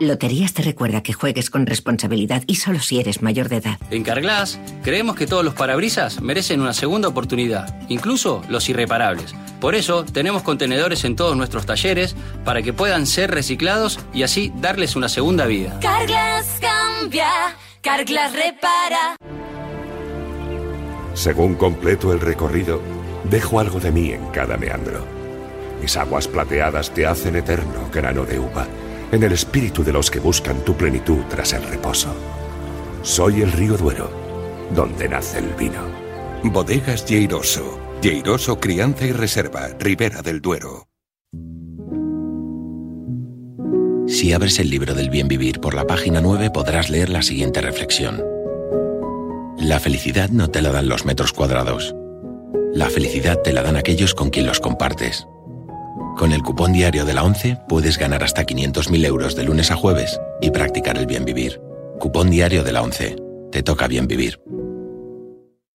[0.00, 3.78] Loterías te recuerda que juegues con responsabilidad y solo si eres mayor de edad.
[3.90, 9.34] En Carglass creemos que todos los parabrisas merecen una segunda oportunidad, incluso los irreparables.
[9.60, 14.50] Por eso tenemos contenedores en todos nuestros talleres para que puedan ser reciclados y así
[14.56, 15.78] darles una segunda vida.
[15.82, 17.28] Carglass cambia,
[17.82, 19.16] Carglass repara.
[21.12, 22.80] Según completo el recorrido,
[23.24, 25.04] dejo algo de mí en cada meandro.
[25.82, 28.66] Mis aguas plateadas te hacen eterno grano de uva,
[29.12, 32.14] en el espíritu de los que buscan tu plenitud tras el reposo.
[33.02, 34.10] Soy el río Duero,
[34.74, 35.80] donde nace el vino.
[36.44, 37.78] Bodegas Lleiroso.
[38.02, 40.88] Lleiroso Crianza y Reserva, Ribera del Duero.
[44.06, 47.60] Si abres el libro del bien vivir por la página 9 podrás leer la siguiente
[47.60, 48.24] reflexión.
[49.58, 51.94] La felicidad no te la dan los metros cuadrados.
[52.72, 55.26] La felicidad te la dan aquellos con quien los compartes.
[56.20, 59.76] Con el cupón diario de la 11 puedes ganar hasta 500.000 euros de lunes a
[59.76, 61.58] jueves y practicar el bien vivir.
[61.98, 63.16] Cupón diario de la 11.
[63.50, 64.38] Te toca bien vivir.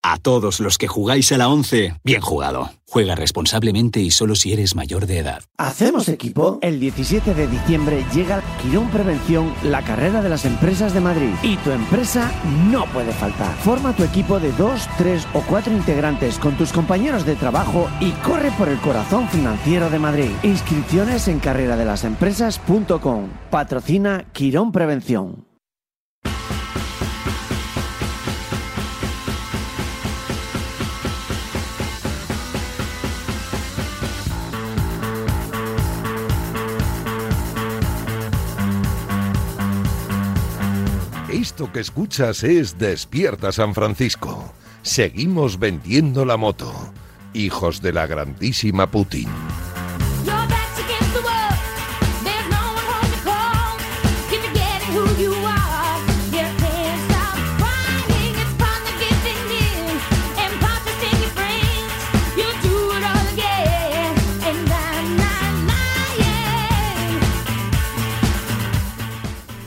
[0.07, 2.69] A todos los que jugáis a la 11, bien jugado.
[2.87, 5.41] Juega responsablemente y solo si eres mayor de edad.
[5.57, 6.59] ¿Hacemos equipo?
[6.61, 11.31] El 17 de diciembre llega Quirón Prevención, la carrera de las empresas de Madrid.
[11.41, 12.31] Y tu empresa
[12.69, 13.51] no puede faltar.
[13.63, 18.11] Forma tu equipo de dos, tres o cuatro integrantes con tus compañeros de trabajo y
[18.11, 20.29] corre por el corazón financiero de Madrid.
[20.43, 23.29] Inscripciones en carreradelasempresas.com.
[23.49, 25.44] Patrocina Quirón Prevención.
[41.55, 44.53] Esto que escuchas es Despierta San Francisco.
[44.81, 46.91] Seguimos vendiendo la moto.
[47.31, 49.29] Hijos de la grandísima Putin.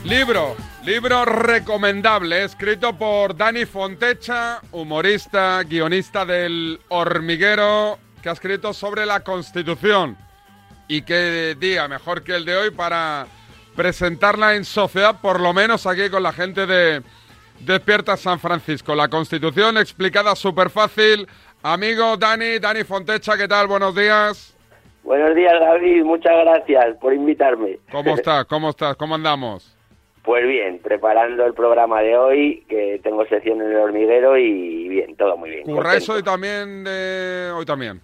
[0.03, 9.05] Libro, libro recomendable, escrito por Dani Fontecha, humorista, guionista del Hormiguero, que ha escrito sobre
[9.05, 10.17] la Constitución.
[10.87, 13.27] Y qué día mejor que el de hoy para
[13.75, 17.03] presentarla en sociedad, por lo menos aquí con la gente de
[17.59, 18.95] Despierta San Francisco.
[18.95, 21.27] La Constitución explicada súper fácil.
[21.61, 23.67] Amigo Dani, Dani Fontecha, ¿qué tal?
[23.67, 24.55] Buenos días.
[25.03, 26.03] Buenos días, David.
[26.03, 27.79] Muchas gracias por invitarme.
[27.91, 28.45] ¿Cómo estás?
[28.45, 28.95] ¿Cómo estás?
[28.95, 29.78] ¿Cómo andamos?
[30.29, 35.15] Pues bien, preparando el programa de hoy, que tengo sección en el hormiguero y bien,
[35.15, 35.63] todo muy bien.
[35.63, 36.83] ¿Curráis hoy también?
[36.83, 37.49] De...
[37.51, 37.99] Hoy también.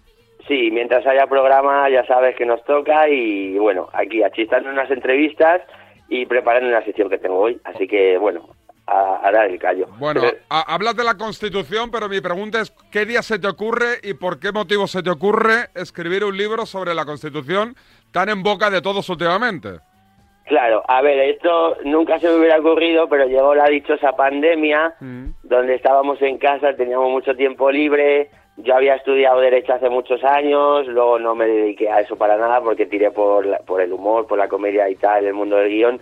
[0.47, 5.61] Sí, mientras haya programa ya sabes que nos toca y bueno, aquí achistando unas entrevistas
[6.09, 7.61] y preparando una sección que tengo hoy.
[7.63, 8.49] Así que bueno,
[8.87, 9.85] a, a dar el callo.
[9.99, 13.99] Bueno, a- hablas de la Constitución, pero mi pregunta es, ¿qué día se te ocurre
[14.01, 17.75] y por qué motivo se te ocurre escribir un libro sobre la Constitución
[18.11, 19.73] tan en boca de todos últimamente?
[20.45, 24.93] Claro, a ver, esto nunca se me hubiera ocurrido, pero llegó la dichosa pandemia,
[25.43, 30.85] donde estábamos en casa, teníamos mucho tiempo libre, yo había estudiado Derecho hace muchos años,
[30.87, 34.27] luego no me dediqué a eso para nada porque tiré por, la- por el humor,
[34.27, 35.99] por la comedia y tal, el mundo del guion,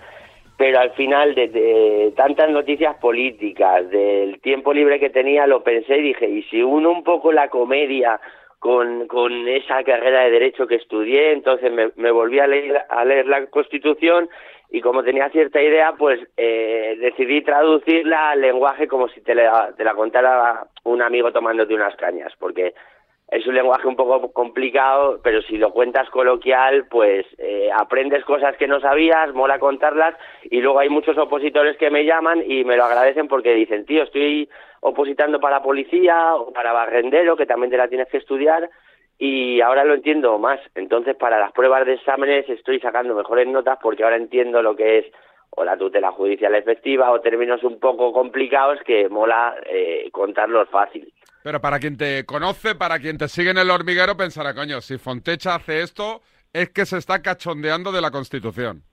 [0.58, 5.98] pero al final de, de tantas noticias políticas, del tiempo libre que tenía, lo pensé
[5.98, 8.20] y dije, ¿y si uno un poco la comedia
[8.64, 13.04] con, con esa carrera de derecho que estudié, entonces me, me volví a leer, a
[13.04, 14.30] leer la Constitución
[14.72, 19.74] y como tenía cierta idea, pues eh, decidí traducirla al lenguaje como si te la,
[19.76, 22.74] te la contara un amigo tomándote unas cañas, porque
[23.34, 28.56] es un lenguaje un poco complicado, pero si lo cuentas coloquial, pues eh, aprendes cosas
[28.58, 32.78] que no sabías, mola contarlas, y luego hay muchos opositores que me llaman y me
[32.78, 34.48] lo agradecen porque dicen, tío, estoy
[34.82, 38.70] opositando para policía o para barrendero, que también te la tienes que estudiar,
[39.18, 40.60] y ahora lo entiendo más.
[40.76, 45.00] Entonces, para las pruebas de exámenes estoy sacando mejores notas porque ahora entiendo lo que
[45.00, 45.06] es
[45.50, 51.12] o la tutela judicial efectiva o términos un poco complicados que mola eh, contarlos fácil.
[51.44, 54.98] Pero para quien te conoce, para quien te sigue en el hormiguero, pensará, coño, si
[54.98, 56.22] Fontecha hace esto,
[56.54, 58.84] es que se está cachondeando de la Constitución.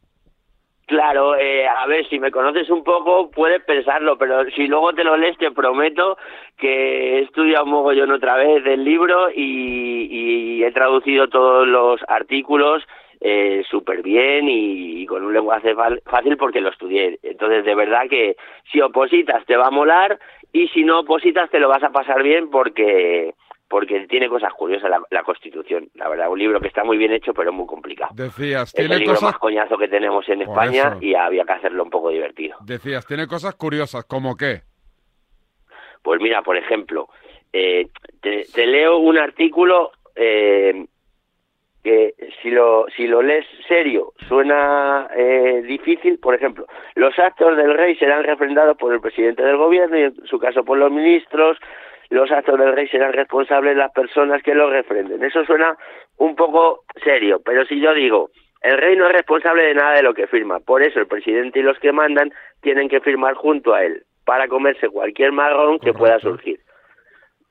[0.90, 5.04] Claro, eh, a ver, si me conoces un poco puedes pensarlo, pero si luego te
[5.04, 6.18] lo lees te prometo
[6.58, 12.82] que he estudiado un mogollón otra vez el libro y, he traducido todos los artículos
[13.20, 17.20] eh, súper bien y, y con un lenguaje fácil porque lo estudié.
[17.22, 18.36] Entonces, de verdad que
[18.72, 20.18] si opositas te va a molar
[20.52, 23.34] y si no opositas te lo vas a pasar bien porque
[23.68, 25.88] porque tiene cosas curiosas la, la Constitución.
[25.94, 28.10] La verdad, un libro que está muy bien hecho pero muy complicado.
[28.14, 30.98] Decías, Es el tiene libro cosas, más coñazo que tenemos en Por España eso.
[31.00, 32.56] y había que hacerlo un poco divertido.
[32.64, 34.62] decías, tiene cosas curiosas, como qué?
[36.02, 37.08] Pues mira, por ejemplo,
[37.52, 37.88] eh,
[38.20, 40.86] te, te leo un artículo eh,
[41.82, 46.18] que si lo, si lo lees serio suena eh, difícil.
[46.18, 50.26] Por ejemplo, los actos del rey serán refrendados por el presidente del gobierno y en
[50.26, 51.58] su caso por los ministros.
[52.10, 55.22] Los actos del rey serán responsables las personas que los refrenden.
[55.22, 55.76] Eso suena
[56.16, 58.30] un poco serio, pero si yo digo,
[58.62, 61.60] el rey no es responsable de nada de lo que firma, por eso el presidente
[61.60, 65.94] y los que mandan tienen que firmar junto a él para comerse cualquier marrón que
[65.94, 66.60] pueda surgir.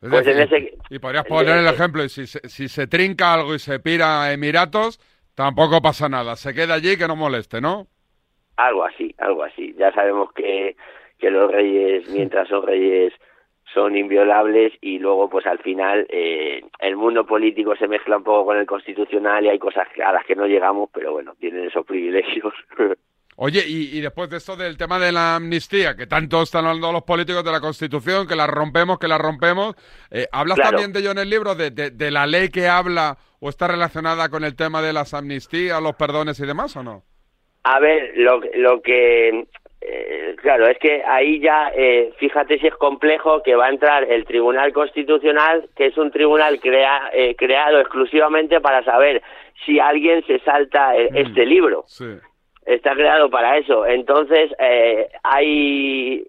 [0.01, 2.87] Es Pues en decir, ese- y podrías poner el ejemplo, y si se, si se
[2.87, 4.99] trinca algo y se pira a Emiratos,
[5.35, 7.87] tampoco pasa nada, se queda allí que no moleste, ¿no?
[8.57, 9.73] Algo así, algo así.
[9.77, 10.75] Ya sabemos que,
[11.17, 13.13] que los reyes, mientras son reyes,
[13.73, 18.45] son inviolables y luego, pues al final, eh, el mundo político se mezcla un poco
[18.45, 21.85] con el constitucional y hay cosas a las que no llegamos, pero bueno, tienen esos
[21.85, 22.53] privilegios.
[23.41, 26.91] Oye, y, y después de esto del tema de la amnistía, que tanto están hablando
[26.91, 29.75] los políticos de la Constitución, que la rompemos, que la rompemos,
[30.11, 30.71] eh, ¿hablas Claro.
[30.71, 33.69] también de ello en el libro, de, de- de la ley que habla o está
[33.69, 37.03] relacionada con el tema de las amnistías, los perdones y demás, o no?
[37.63, 39.45] A ver, lo, lo que...
[39.81, 44.03] eh, claro, es que ahí ya, eh, fíjate si es complejo que va a entrar
[44.03, 49.21] el Tribunal Constitucional, que es un tribunal crea- eh, creado exclusivamente para saber
[49.65, 51.85] si alguien se salta eh, este libro.
[51.87, 52.05] Sí.
[52.69, 53.83] Está creado para eso.
[53.85, 56.23] Entonces, eh, hay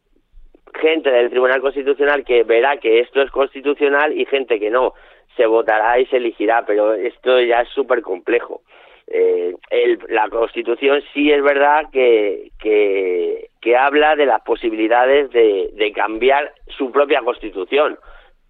[0.80, 4.94] gente del Tribunal Constitucional que verá que esto es constitucional y gente que no.
[5.36, 8.62] Se votará y se elegirá, pero esto ya es súper complejo.
[9.06, 15.92] Eh, el- la Constitución sí es verdad que, que, habla de las posibilidades de, de
[15.92, 17.98] cambiar su propia Constitución.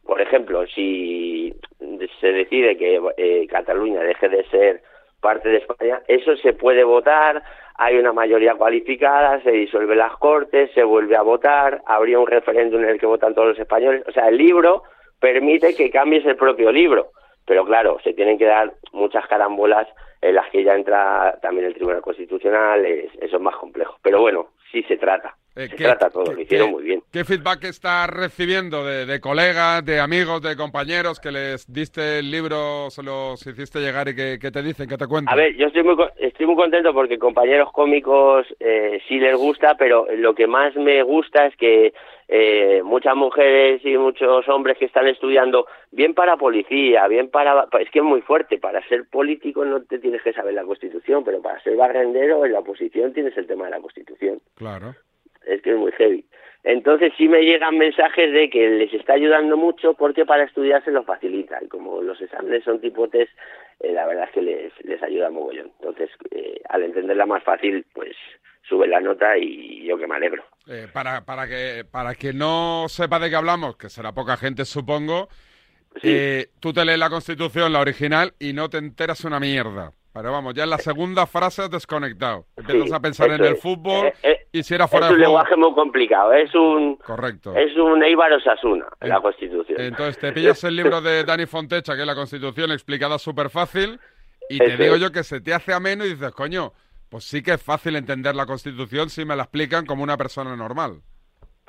[0.04, 1.52] Por ejemplo, si
[2.20, 4.80] se decide que eh, Cataluña deje de ser
[5.20, 7.42] parte de España, eso se puede votar,
[7.82, 12.82] hay una mayoría cualificada, se disuelven las cortes, se vuelve a votar, habría un referéndum
[12.82, 14.04] en el que votan todos los españoles.
[14.06, 14.82] O sea, el libro
[15.18, 17.12] permite que cambies el propio libro,
[17.46, 19.88] pero claro, se tienen que dar muchas carambolas
[20.20, 23.96] en las que ya entra también el Tribunal Constitucional, es- eso es más complejo.
[24.02, 27.02] Pero bueno, sí se trata, Eh, se ¿qué- trata todo, lo hicieron muy bien.
[27.12, 32.30] ¿Qué feedback estás recibiendo de, de colegas, de amigos, de compañeros que les diste el
[32.30, 35.32] libro, se los hiciste llegar y que, que te dicen, que te cuentan?
[35.34, 39.74] A ver, yo estoy muy, estoy muy contento porque compañeros cómicos eh, sí les gusta,
[39.76, 41.92] pero lo que más me gusta es que
[42.28, 47.66] eh, muchas mujeres y muchos hombres que están estudiando, bien para policía, bien para...
[47.80, 51.24] Es que es muy fuerte, para ser político no te tienes que saber la Constitución,
[51.24, 54.94] pero para ser barrendero en la oposición tienes el tema de la Constitución Claro.
[55.46, 56.24] Es que es muy heavy.
[56.62, 60.90] Entonces sí me llegan mensajes de que les está ayudando mucho porque para estudiar se
[60.90, 63.32] lo facilita y como los exámenes son tipo test,
[63.80, 65.70] eh, la verdad es que les, les ayuda mogollón.
[65.78, 68.14] Entonces, eh, al entenderla más fácil, pues
[68.68, 70.44] sube la nota y yo que me alegro.
[70.66, 74.64] Eh, para, para, que, para que no sepa de qué hablamos, que será poca gente
[74.66, 75.28] supongo,
[76.02, 79.92] eh, tú te lees la Constitución, la original, y no te enteras una mierda.
[80.12, 82.44] Pero vamos, ya en la segunda frase has desconectado.
[82.56, 83.60] Empiezas Sí, a pensar en el es.
[83.60, 85.38] fútbol Eh, eh, y si era Es fuera un de juego.
[85.38, 87.54] lenguaje muy complicado, es un Correcto.
[87.56, 89.80] es un Eibar Osasuna, la Constitución.
[89.80, 94.00] Entonces te pillas el libro de Dani Fontecha, que es la Constitución explicada súper fácil,
[94.48, 95.00] y te digo es.
[95.00, 96.72] yo que se te hace ameno y dices, coño,
[97.08, 100.56] pues sí que es fácil entender la Constitución si me la explican como una persona
[100.56, 101.02] normal.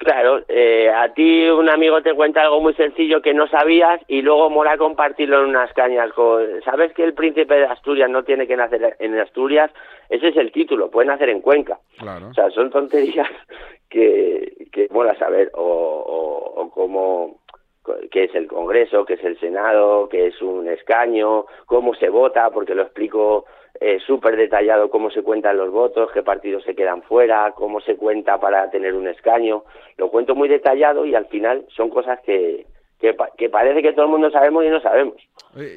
[0.03, 4.23] Claro, eh, a ti un amigo te cuenta algo muy sencillo que no sabías y
[4.23, 6.11] luego mola compartirlo en unas cañas.
[6.13, 9.69] Con, ¿Sabes que el príncipe de Asturias no tiene que nacer en Asturias?
[10.09, 11.77] Ese es el título, puede nacer en Cuenca.
[11.99, 12.29] Claro.
[12.29, 13.29] O sea, son tonterías
[13.89, 15.51] que, que mola saber.
[15.53, 17.41] O, o, o cómo,
[18.09, 22.49] qué es el Congreso, qué es el Senado, qué es un escaño, cómo se vota,
[22.49, 23.45] porque lo explico
[23.83, 27.95] eh, súper detallado cómo se cuentan los votos, qué partidos se quedan fuera, cómo se
[27.97, 29.63] cuenta para tener un escaño.
[29.97, 32.67] Lo cuento muy detallado y al final son cosas que,
[32.99, 35.15] que, pa- que parece que todo el mundo sabemos y no sabemos.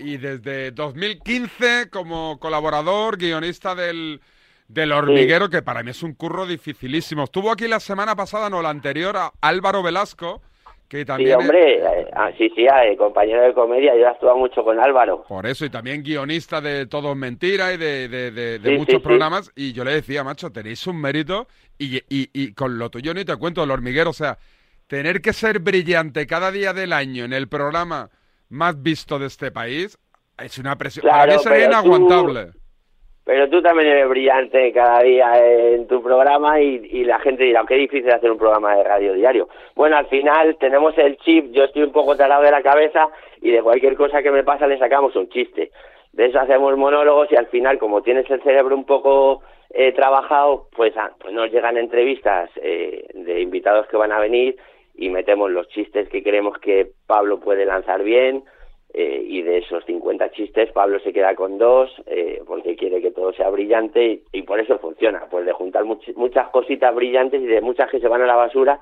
[0.05, 4.21] Y desde 2015 como colaborador, guionista del,
[4.69, 7.25] del hormiguero, que para mí es un curro dificilísimo.
[7.25, 10.43] Estuvo aquí la semana pasada, no la anterior, a Álvaro Velasco,
[10.89, 11.31] que también...
[11.31, 11.83] sí, hombre,
[12.15, 15.25] ah, sí, sí, eh, compañero de comedia, yo actúo mucho con Álvaro.
[15.29, 18.77] Por eso, y también guionista de Todo es Mentira y de, de- de- de Sí,
[18.79, 19.51] muchos sí, programas.
[19.57, 21.47] Y yo le decía, macho, tenéis un mérito
[21.79, 24.11] y, y- y con lo tuyo ni te cuento, el hormiguero.
[24.11, 24.39] O sea,
[24.87, 28.11] tener que ser brillante cada día del año en el programa
[28.49, 29.99] más visto de este país
[30.39, 31.07] es una presión.
[31.09, 32.51] Para mí Claro, sería tú- inaguantable.
[33.25, 35.33] Pero tú también eres brillante cada día
[35.73, 39.49] en tu programa y, la gente dirá, qué difícil hacer un programa de radio diario.
[39.75, 43.09] Bueno, al final tenemos el chip, yo estoy un poco tarado de la cabeza
[43.41, 45.71] y de cualquier cosa que me pasa le sacamos un chiste.
[46.13, 50.69] De eso hacemos monólogos y al final, como tienes el cerebro un poco eh, trabajado,
[50.77, 54.57] pues, ah, pues nos llegan entrevistas eh, de invitados que van a venir
[54.95, 58.45] y metemos los chistes que creemos que Pablo puede lanzar bien
[58.95, 63.11] eh, y de esos 50 chistes Pablo se queda con dos eh, porque quiere que
[63.11, 67.47] todo sea brillante y, por eso funciona, pues de juntar much- muchas cositas brillantes y
[67.47, 68.79] de muchas que se van a la basura,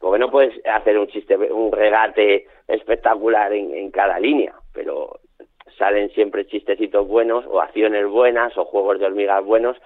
[0.00, 5.20] porque no puedes hacer un chiste, un regate espectacular en, en cada línea, pero
[5.78, 9.76] salen siempre chistecitos buenos o acciones buenas o juegos de hormigas buenos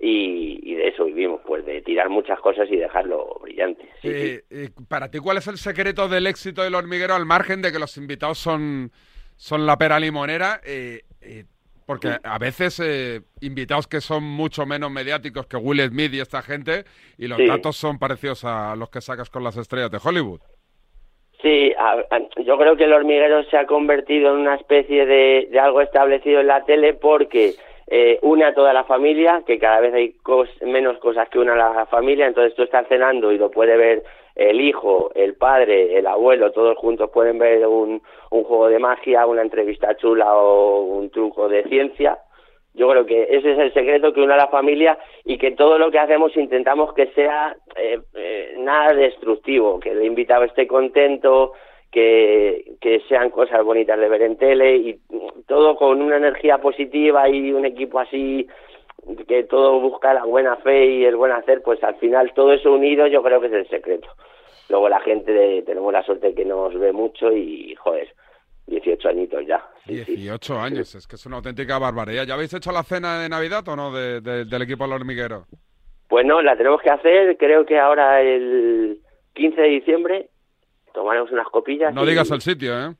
[0.00, 3.86] y, y de eso vivimos, pues de tirar muchas cosas y dejarlo brillante.
[4.02, 7.70] Eh, eh, para ti, ¿cuál es el secreto del éxito del hormiguero al margen de
[7.70, 8.90] que los invitados son,
[9.36, 10.60] son la pera limonera?
[10.64, 11.44] Eh, eh,
[11.84, 12.80] porque a veces
[13.40, 16.84] invitados que son mucho menos mediáticos que Will Smith y esta gente,
[17.18, 17.46] y los Sí.
[17.46, 20.40] datos son parecidos a los que sacas con las estrellas de Hollywood.
[21.42, 25.48] Sí, a- a- yo creo que el hormiguero se ha convertido en una especie de,
[25.50, 27.54] de algo establecido en la tele porque
[27.92, 30.14] eh, une a toda la familia, que cada vez hay
[30.62, 34.04] menos cosas que una a la familia, entonces tú estás cenando y lo puede ver
[34.36, 39.26] el hijo, el padre, el abuelo, todos juntos pueden ver un, un juego de magia,
[39.26, 42.16] una entrevista chula o un truco de ciencia.
[42.74, 45.76] Yo creo que ese es el secreto que une a la familia y que todo
[45.76, 51.54] lo que hacemos intentamos que sea eh, eh, nada destructivo, que el invitado esté contento,
[51.90, 55.00] que, que sean cosas bonitas de ver en tele y
[55.46, 58.46] todo con una energía positiva y un equipo así
[59.26, 62.72] que todo busca la buena fe y el buen hacer, pues al final todo eso
[62.72, 64.08] unido yo creo que es el secreto.
[64.68, 68.08] Luego la gente de- tenemos la suerte que nos ve mucho y joder,
[68.66, 69.64] 18 añitos ya.
[69.86, 72.24] 18 años, es que es una auténtica barbaridad.
[72.24, 75.46] ¿Ya habéis hecho la cena de Navidad o no de- de- del equipo del hormiguero?
[76.08, 78.98] Pues no, la tenemos que hacer, creo que ahora el
[79.34, 80.28] 15 de diciembre
[80.92, 81.94] tomaremos unas copillas.
[81.94, 82.94] No y- digas el sitio, ¿eh?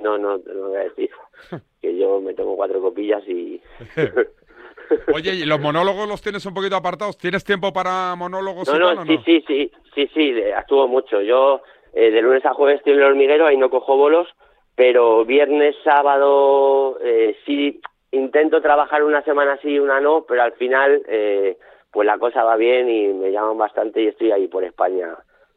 [0.00, 1.10] No, no, no voy a decir.
[1.82, 3.60] que yo me tomo cuatro copillas y...
[5.14, 7.16] Oye, ¿y los monólogos los tienes un poquito apartados?
[7.16, 9.22] ¿Tienes tiempo para monólogos No, y no, sí, no?
[9.24, 11.20] sí, sí, sí, sí, de- actúo mucho.
[11.22, 11.62] Yo
[11.94, 14.28] eh, de lunes a jueves estoy en el hormiguero, ahí no cojo bolos,
[14.74, 17.80] pero viernes, sábado, eh, sí
[18.10, 21.56] intento trabajar una semana sí, una no, pero al final pues
[21.90, 25.14] pues la cosa va bien y me llaman bastante y estoy ahí por España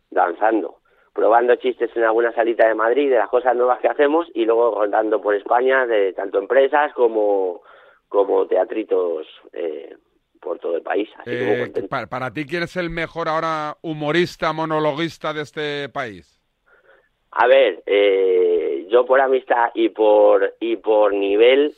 [0.10, 0.80] danzando.
[1.16, 4.76] Probando chistes en alguna salita de Madrid de las cosas nuevas que hacemos y luego
[4.82, 7.62] rondando por España de tanto empresas como,
[8.10, 9.96] como teatritos eh,
[10.42, 11.08] por todo el país.
[11.18, 11.88] Así Eh, contento.
[11.88, 16.32] pa- para ti, ¿quién es el mejor ahora humorista, monologuista de este país?
[17.32, 21.74] A ver, eh, yo por amistad y por y por nivel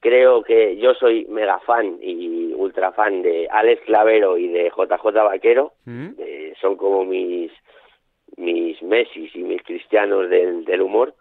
[0.00, 5.12] creo que yo soy mega fan y ultra fan de Alex Clavero y de JJ
[5.24, 5.72] Vaquero.
[6.18, 7.50] Eh, son como mis
[8.38, 11.14] mis Messi y mis cristianos del, del humor.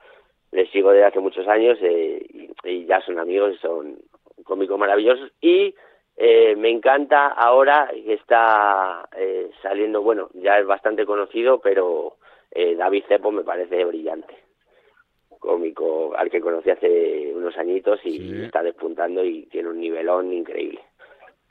[0.52, 3.98] Les sigo desde hace muchos años eh, y, y ya son amigos, son
[4.44, 5.32] cómicos maravillosos.
[5.42, 5.76] Y
[6.16, 12.18] eh, me encanta ahora que está eh, saliendo, bueno, ya es bastante conocido, pero
[12.52, 14.36] eh, David Cepo me parece brillante.
[15.40, 20.80] Cómico al que conocí hace unos añitos y está despuntando y tiene un nivelón increíble.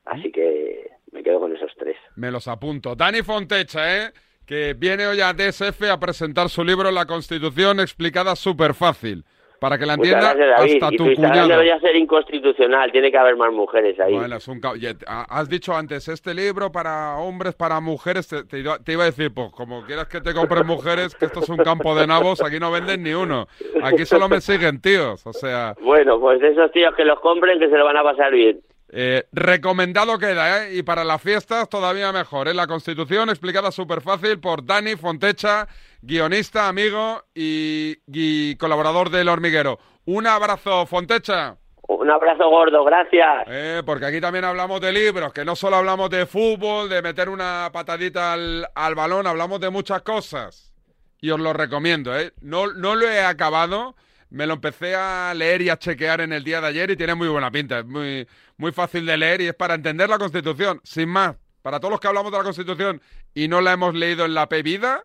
[0.04, 1.96] Así que me quedo con esos tres.
[2.16, 2.94] Me los apunto.
[2.96, 4.12] Dani Fontecha, ¿eh?
[4.46, 9.24] Que viene hoy a DSF a presentar su libro La Constitución explicada súper fácil.
[9.58, 10.74] Para que la entienda gracias, David.
[10.82, 11.48] hasta y tu cuñado.
[11.48, 14.12] debería ser inconstitucional, tiene que haber más mujeres ahí.
[14.14, 14.60] Bueno, es un
[15.06, 19.04] ha- Has dicho antes, este libro para hombres, para mujeres, te, te iba te iba
[19.04, 22.06] a decir, pues como quieras que te compren mujeres, que esto es un campo de
[22.06, 23.48] nabos, aquí no venden ni uno.
[23.82, 25.74] Aquí solo me siguen tíos, o sea...
[25.80, 28.60] Bueno, pues esos tíos que los compren que se lo van a pasar bien.
[28.88, 30.76] Eh, recomendado queda, ¿eh?
[30.76, 32.54] Y para las fiestas todavía mejor, ¿eh?
[32.54, 35.66] La Constitución explicada súper fácil por Dani Fontecha,
[36.00, 39.78] guionista, amigo y, y colaborador del Hormiguero.
[40.04, 41.56] Un abrazo, Fontecha.
[41.88, 43.44] Un abrazo gordo, gracias.
[43.48, 47.28] Eh, porque aquí también hablamos de libros, que no solo hablamos de fútbol, de meter
[47.28, 50.72] una patadita al, al balón, hablamos de muchas cosas.
[51.20, 52.32] Y os lo recomiendo, ¿eh?
[52.40, 53.96] No, no lo he acabado,
[54.30, 57.14] me lo empecé a leer y a chequear en el día de ayer y tiene
[57.14, 57.80] muy buena pinta.
[57.80, 61.36] Es muy, muy fácil de leer y es para entender la Constitución, sin más.
[61.62, 63.00] Para todos los que hablamos de la Constitución
[63.34, 65.02] y no la hemos leído en la P vida,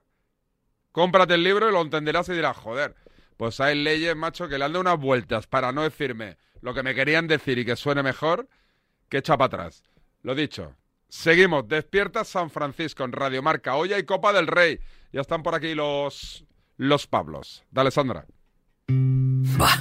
[0.92, 2.96] Cómprate el libro y lo entenderás y dirás, joder,
[3.38, 6.84] pues hay leyes, macho, que le han dado unas vueltas para no decirme lo que
[6.84, 8.50] me querían decir y que suene mejor
[9.08, 9.84] que echa para atrás.
[10.22, 10.76] Lo dicho,
[11.08, 11.68] seguimos.
[11.68, 13.76] Despierta San Francisco en Radio Marca.
[13.76, 14.80] Hoy hay Copa del Rey.
[15.14, 16.46] Ya están por aquí los,
[16.76, 17.64] los Pablos.
[17.72, 18.26] Dale, Sandra.
[19.58, 19.80] Bah,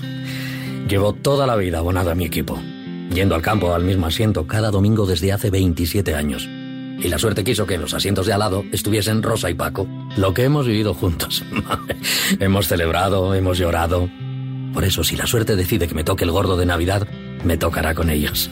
[0.88, 2.60] llevo toda la vida abonado a mi equipo,
[3.12, 6.46] yendo al campo al mismo asiento cada domingo desde hace 27 años.
[6.46, 10.34] Y la suerte quiso que los asientos de al lado estuviesen Rosa y Paco, lo
[10.34, 11.42] que hemos vivido juntos.
[12.40, 14.10] hemos celebrado, hemos llorado.
[14.74, 17.08] Por eso, si la suerte decide que me toque el gordo de Navidad,
[17.42, 18.50] me tocará con ellos.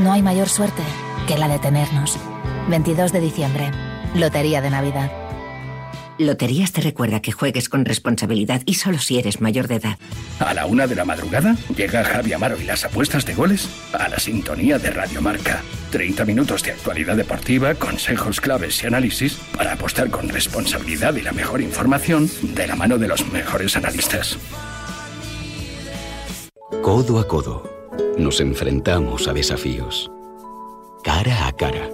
[0.00, 0.82] No hay mayor suerte
[1.28, 2.18] que la de tenernos.
[2.68, 3.70] 22 de diciembre,
[4.14, 5.23] Lotería de Navidad.
[6.18, 9.98] Loterías te recuerda que juegues con responsabilidad y solo si eres mayor de edad.
[10.38, 14.08] A la una de la madrugada llega Javi Amaro y las apuestas de goles a
[14.08, 15.62] la sintonía de Radio Marca.
[15.90, 21.32] 30 minutos de actualidad deportiva, consejos claves y análisis para apostar con responsabilidad y la
[21.32, 24.38] mejor información de la mano de los mejores analistas.
[26.82, 27.88] Codo a codo,
[28.18, 30.10] nos enfrentamos a desafíos.
[31.02, 31.90] Cara a cara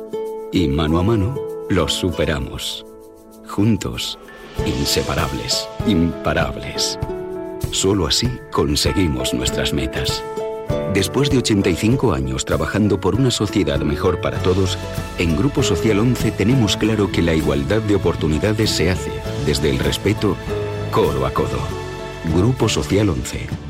[0.53, 1.35] y mano a mano,
[1.69, 2.85] los superamos.
[3.51, 4.17] Juntos,
[4.65, 7.01] inseparables, imparables.
[7.73, 10.23] Solo así conseguimos nuestras metas.
[10.95, 14.79] Después de 85 años trabajando por una sociedad mejor para todos,
[15.19, 19.11] en Grupo Social 11 tenemos claro que la igualdad de oportunidades se hace
[19.45, 20.37] desde el respeto,
[20.93, 21.59] codo a codo.
[22.33, 23.70] Grupo Social 11.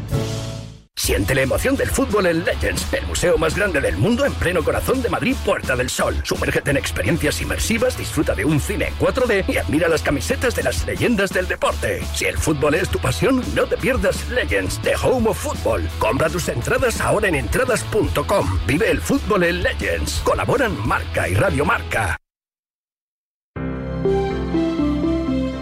[1.00, 4.62] Siente la emoción del fútbol en Legends, el museo más grande del mundo en pleno
[4.62, 6.14] corazón de Madrid, Puerta del Sol.
[6.24, 10.62] Sumérgete en experiencias inmersivas, disfruta de un cine en 4D y admira las camisetas de
[10.62, 12.02] las leyendas del deporte.
[12.14, 15.88] Si el fútbol es tu pasión, no te pierdas Legends, The Home of Football.
[15.98, 18.60] Compra tus entradas ahora en entradas.com.
[18.66, 20.20] Vive el fútbol en Legends.
[20.22, 22.18] Colaboran Marca y Radio Marca.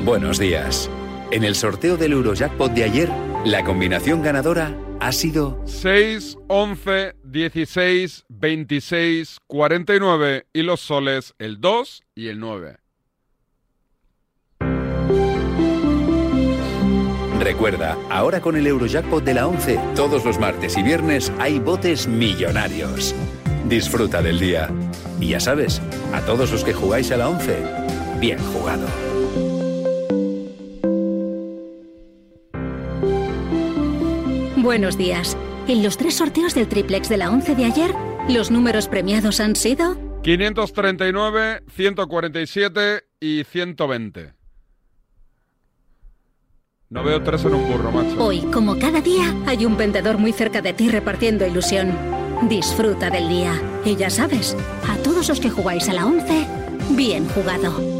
[0.04, 0.90] Buenos días.
[1.30, 3.08] En el sorteo del Eurojackpot de ayer,
[3.44, 12.02] la combinación ganadora ha sido 6, 11, 16, 26, 49 y los soles el 2
[12.14, 12.76] y el 9.
[17.40, 22.06] Recuerda, ahora con el Eurojackpot de la 11, todos los martes y viernes hay botes
[22.08, 23.14] millonarios.
[23.68, 24.68] Disfruta del día.
[25.20, 25.80] Y ya sabes,
[26.12, 27.64] a todos los que jugáis a la 11,
[28.20, 29.07] bien jugado.
[34.68, 35.34] Buenos días.
[35.66, 37.90] En los tres sorteos del triplex de la 11 de ayer,
[38.28, 44.34] los números premiados han sido 539, 147 y 120.
[46.90, 48.22] No veo tres en un burro, macho.
[48.22, 51.96] Hoy, como cada día, hay un vendedor muy cerca de ti repartiendo ilusión.
[52.50, 53.54] Disfruta del día.
[53.86, 54.54] Y ya sabes,
[54.86, 56.46] a todos los que jugáis a la 11,
[56.90, 57.97] bien jugado.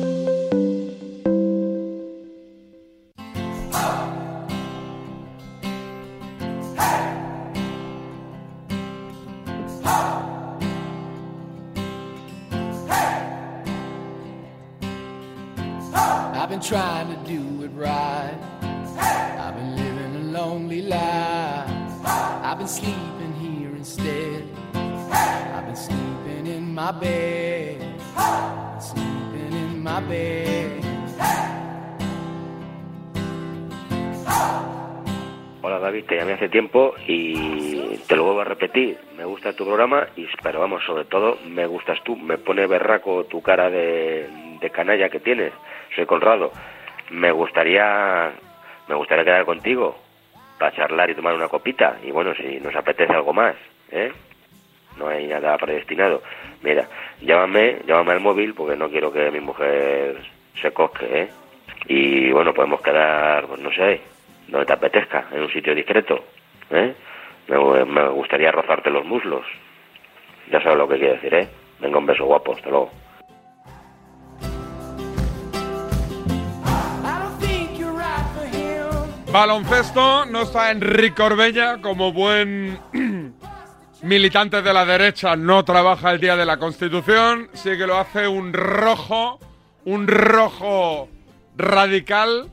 [36.38, 38.96] Hace tiempo y te lo vuelvo a repetir.
[39.16, 42.16] Me gusta tu programa, y, pero vamos, sobre todo me gustas tú.
[42.16, 44.28] Me pone berraco tu cara de,
[44.72, 45.52] canalla que tienes.
[45.96, 46.52] Soy Conrado.
[47.10, 48.30] Me gustaría,
[48.86, 49.98] me gustaría quedar contigo
[50.60, 51.98] para charlar y tomar una copita.
[52.04, 53.56] Y bueno, si nos apetece algo más,
[53.90, 54.12] ¿eh?
[54.96, 56.22] No hay nada predestinado.
[56.62, 56.86] Mira,
[57.20, 60.18] llámame, llámame al móvil porque no quiero que mi mujer
[60.60, 61.28] se cosque, ¿eh?
[61.88, 64.00] Y bueno, podemos quedar, pues no sé,
[64.48, 66.24] donde te apetezca, en un sitio discreto,
[66.70, 66.94] ¿eh?
[67.48, 69.44] Me, me gustaría rozarte los muslos.
[70.50, 71.48] Ya sabes lo que quiero decir, ¿eh?
[71.80, 72.90] Venga, un beso guapo, hasta luego.
[79.30, 82.78] Baloncesto no está Enrique Orbella como buen
[84.02, 88.26] militante de la derecha, no trabaja el día de la Constitución, sí que lo hace
[88.26, 89.38] un rojo,
[89.84, 91.10] un rojo
[91.58, 92.48] radical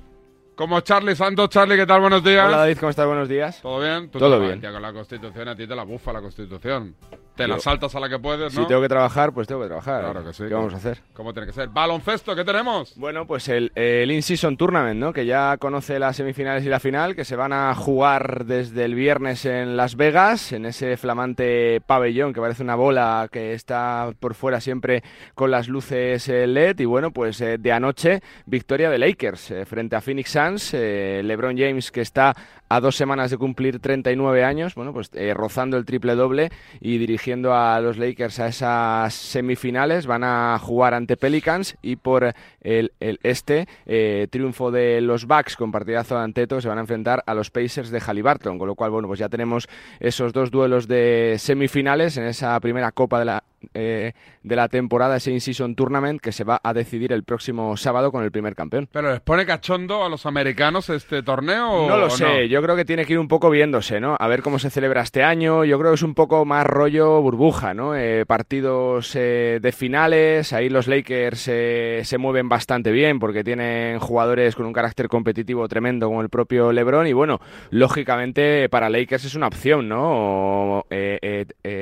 [0.56, 1.49] como Charlie Santos.
[1.49, 2.01] Charlie, ¿qué tal?
[2.01, 2.47] Buenos días.
[2.47, 3.06] Hola David, ¿cómo estás?
[3.06, 3.62] Buenos días.
[3.62, 4.10] ¿Todo bien?
[4.10, 4.62] Tú Todo bien.
[4.62, 6.95] con la Constitución, a ti te la bufa la Constitución.
[7.36, 8.67] Te la saltas a la que puedes, Si ¿no?
[8.67, 10.01] tengo que trabajar, pues tengo que trabajar.
[10.01, 10.43] Claro que sí.
[10.47, 10.99] ¿Qué vamos a hacer?
[11.13, 11.67] ¿Cómo tiene que ser?
[11.67, 12.93] Baloncesto, ¿qué tenemos?
[12.95, 15.11] Bueno, pues el, el In-Season Tournament, ¿no?
[15.11, 18.95] Que ya conoce las semifinales y la final, que se van a jugar desde el
[18.95, 24.33] viernes en Las Vegas, en ese flamante pabellón que parece una bola que está por
[24.33, 26.79] fuera siempre con las luces eh, LED.
[26.79, 30.73] Y bueno, pues eh, de anoche, victoria de Lakers eh, frente a Phoenix Suns.
[30.73, 32.33] LeBron James, que está
[32.69, 37.24] a dos semanas de cumplir 39 años, bueno, pues rozando el triple doble y dirigiendo
[37.34, 40.05] a los Lakers a esas semifinales.
[40.05, 45.71] Van a jugar ante Pelicans y por el, este, eh, triunfo de los Bucks con
[45.71, 48.91] partidazo de Anteto, se van a enfrentar a los Pacers de Halliburton, con lo cual,
[48.91, 49.67] bueno, pues ya tenemos
[49.99, 53.43] esos dos duelos de semifinales en esa primera copa de la,
[53.74, 54.13] eh,
[54.43, 58.24] de la temporada, ese In-Season Tournament que se va a decidir el próximo sábado con
[58.24, 58.88] el primer campeón.
[58.91, 62.61] ¿Pero les pone cachondo a los americanos este torneo o No lo o sé, yo
[62.61, 64.16] creo que tiene que ir un poco viéndose, ¿no?
[64.20, 65.66] A ver cómo se celebra este año.
[65.66, 67.95] Yo creo que es un poco más rollo burbuja, ¿no?
[67.95, 74.55] Eh, partidos eh, de finales, ahí los Lakers se mueven bastante bien porque tienen jugadores
[74.55, 77.39] con un carácter competitivo tremendo como el propio LeBron y bueno,
[77.70, 80.86] lógicamente para Lakers es una opción, ¿no?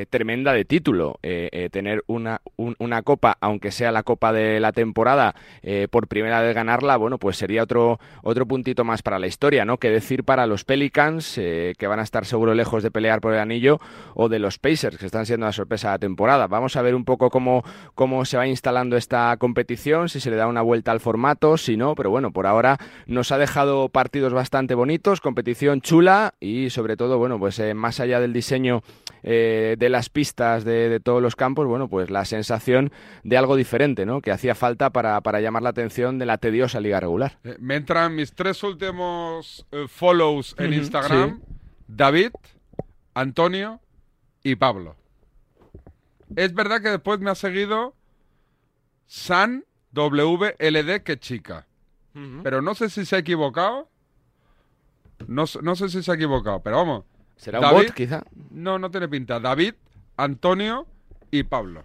[0.03, 4.31] Eh, tremenda de título, eh, eh, tener una, un- una copa, aunque sea la copa
[4.31, 9.01] de la temporada, eh, por primera vez ganarla, bueno, pues sería otro, otro puntito más
[9.01, 9.77] para la historia, ¿no?
[9.77, 13.33] Que decir para los Pelicans, eh, que van a estar seguro lejos de pelear por
[13.33, 13.79] el anillo,
[14.13, 16.47] o de los Pacers, que están siendo la sorpresa de la temporada.
[16.47, 17.63] Vamos a ver un poco cómo,
[17.95, 21.75] cómo se va instalando esta competición, si se le da una vuelta al formato, si
[21.75, 26.95] no, pero bueno, por ahora nos ha dejado partidos bastante bonitos, competición chula y sobre
[26.95, 28.83] todo, bueno, pues eh, más allá del diseño
[29.23, 32.91] eh, de las pistas de, de todos los campos, bueno, pues la sensación
[33.23, 34.21] de algo diferente, ¿no?
[34.21, 37.39] Que hacía falta para, para llamar la atención de la tediosa liga regular.
[37.43, 41.41] Eh, Me entran mis tres últimos eh, follows en Instagram.
[41.87, 42.31] David,
[43.13, 43.79] Antonio
[44.43, 44.95] y Pablo.
[46.35, 47.95] Es verdad que después me ha seguido
[49.05, 51.67] San WLD, que chica.
[52.43, 53.89] Pero no sé si se ha equivocado.
[55.27, 57.05] No, no sé si se ha equivocado, pero vamos.
[57.43, 58.23] ¿Será un bot, quizá?
[58.51, 59.37] No, no tiene pinta.
[59.41, 59.73] David,
[60.15, 60.87] Antonio
[61.29, 61.83] y Pablo.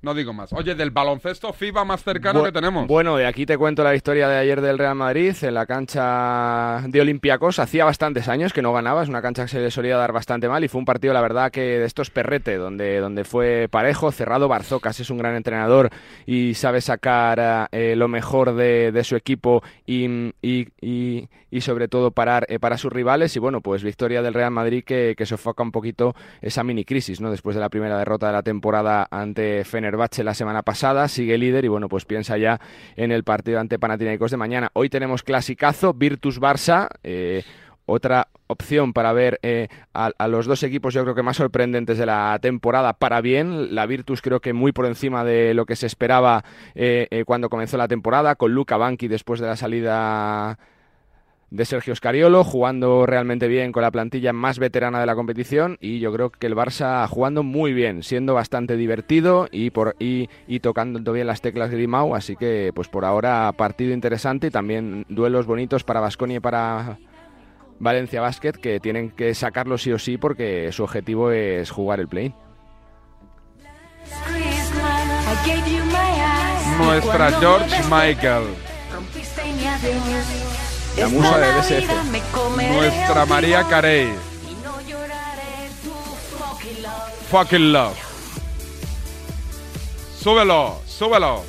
[0.00, 0.52] No digo más.
[0.52, 2.86] Oye, del baloncesto FIBA más cercano Bu- que tenemos.
[2.86, 6.82] Bueno, de aquí te cuento la historia de ayer del Real Madrid en la cancha
[6.86, 7.58] de Olympiacos.
[7.58, 10.48] Hacía bastantes años que no ganaba, es una cancha que se le solía dar bastante
[10.48, 14.12] mal y fue un partido, la verdad, que de estos perrete, donde, donde fue parejo,
[14.12, 14.48] cerrado.
[14.48, 15.90] Barzocas es un gran entrenador
[16.26, 21.88] y sabe sacar eh, lo mejor de, de su equipo y, y- y- y sobre
[21.88, 23.34] todo parar eh, para sus rivales.
[23.34, 27.20] Y bueno, pues victoria del Real Madrid que, que sofoca un poquito esa mini crisis,
[27.22, 27.30] ¿no?
[27.30, 31.64] Después de la primera derrota de la temporada ante Fenerbahce la semana pasada, sigue líder
[31.64, 32.60] y bueno, pues piensa ya
[32.94, 34.68] en el partido ante Panathinaikos de mañana.
[34.74, 37.42] Hoy tenemos clasicazo, Virtus Barça, eh,
[37.86, 42.04] otra opción para ver eh, a, los dos equipos yo creo que más sorprendentes de
[42.04, 43.74] la temporada para bien.
[43.74, 47.78] La Virtus creo que muy por encima de lo que se esperaba eh, cuando comenzó
[47.78, 50.58] la temporada, con Luca Banqui después de la salida
[51.50, 55.98] de Sergio Scariolo, jugando realmente bien con la plantilla más veterana de la competición y
[55.98, 60.60] yo creo que el Barça jugando muy bien, siendo bastante divertido y por y, y
[60.60, 65.46] tocando bien las teclas Grimau, así que pues por ahora partido interesante y también duelos
[65.46, 66.98] bonitos para Basconia y para
[67.78, 72.08] Valencia Basket que tienen que sacarlo sí o sí porque su objetivo es jugar el
[72.08, 72.34] play.
[76.78, 78.44] Nuestra George Michael.
[80.98, 81.90] La musa de BSF.
[82.72, 84.12] Nuestra María Carey.
[87.30, 87.96] Fucking love.
[90.22, 91.42] Súbelo, súbelo.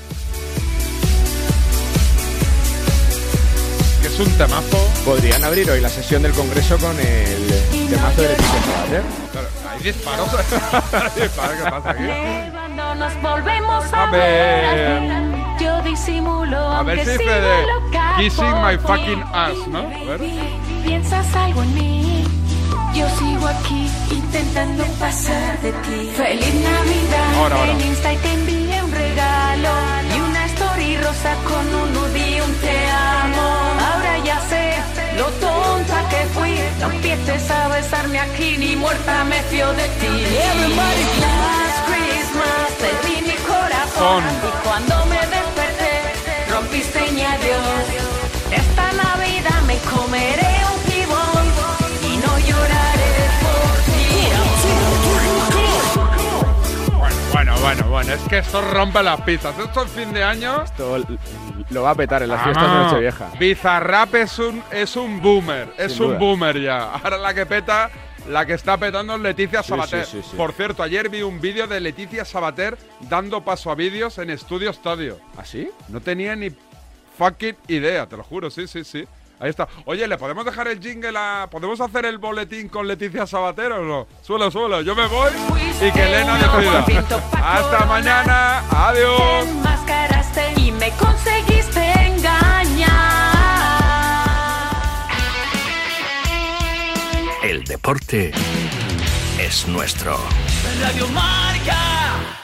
[4.01, 4.77] Que es un temazo.
[5.05, 9.01] Podrían abrir hoy la sesión del Congreso con el temazo del episodio, ¿eh?
[9.31, 10.29] Claro, Hay disparos.
[10.93, 12.51] Hay disparos, ¿qué pasa aquí?
[12.51, 15.01] Cuando nos volvemos a, A ver.
[15.59, 17.88] yo disimulo, A ver si de loca
[18.19, 19.79] Kissing my fucking ass, ¿no?
[19.79, 20.19] A ver.
[20.83, 22.23] Piensas algo en mí,
[22.93, 26.11] yo sigo aquí intentando pasar de ti.
[26.17, 27.71] Feliz Navidad, Ahora, ahora.
[27.71, 29.69] en Insta y te envié un regalo
[30.15, 33.47] y una story rosa con un y un te amo.
[33.89, 34.63] Ahora ya sé
[35.17, 40.07] lo tonta que fui, no empieces a besarme aquí ni muerta me fío de ti.
[41.21, 45.48] Last Christmas te di mi corazón y cuando me desperté
[57.31, 58.13] Bueno, bueno, bueno.
[58.13, 59.57] Es que esto rompe las pizzas.
[59.57, 60.63] Esto es fin de año.
[60.63, 60.97] Esto
[61.69, 63.29] lo va a petar en las fiestas de Nochevieja.
[63.39, 65.73] Bizarrap es un, es un boomer.
[65.77, 66.19] Es Sin un duda.
[66.19, 66.91] boomer ya.
[66.95, 67.89] Ahora la que peta,
[68.27, 70.05] la que está petando es Leticia Sí, Sabater.
[70.05, 70.35] sí, sí, sí.
[70.37, 74.73] Por cierto, ayer vi un vídeo de Leticia Sabater dando paso a vídeos en Estudio
[74.73, 75.19] Stadio.
[75.37, 75.69] ¿Ah, sí?
[75.87, 76.49] No tenía ni
[77.17, 79.07] fucking idea, te lo juro, sí, sí, sí.
[79.39, 79.67] Ahí está.
[79.85, 81.47] Oye, ¿le podemos dejar el jingle a...
[81.49, 84.07] ¿Podemos hacer el boletín con Leticia Sabater o no?
[84.21, 84.81] Suelo, suelo.
[84.81, 85.31] Yo me voy
[85.81, 86.85] y que Elena decida.
[87.41, 88.63] Hasta mañana.
[88.69, 89.47] Adiós.
[89.47, 92.89] enmascaraste y me conseguiste engañar.
[97.43, 98.31] El deporte
[99.39, 100.17] es nuestro.
[100.81, 102.38] Radio Marca.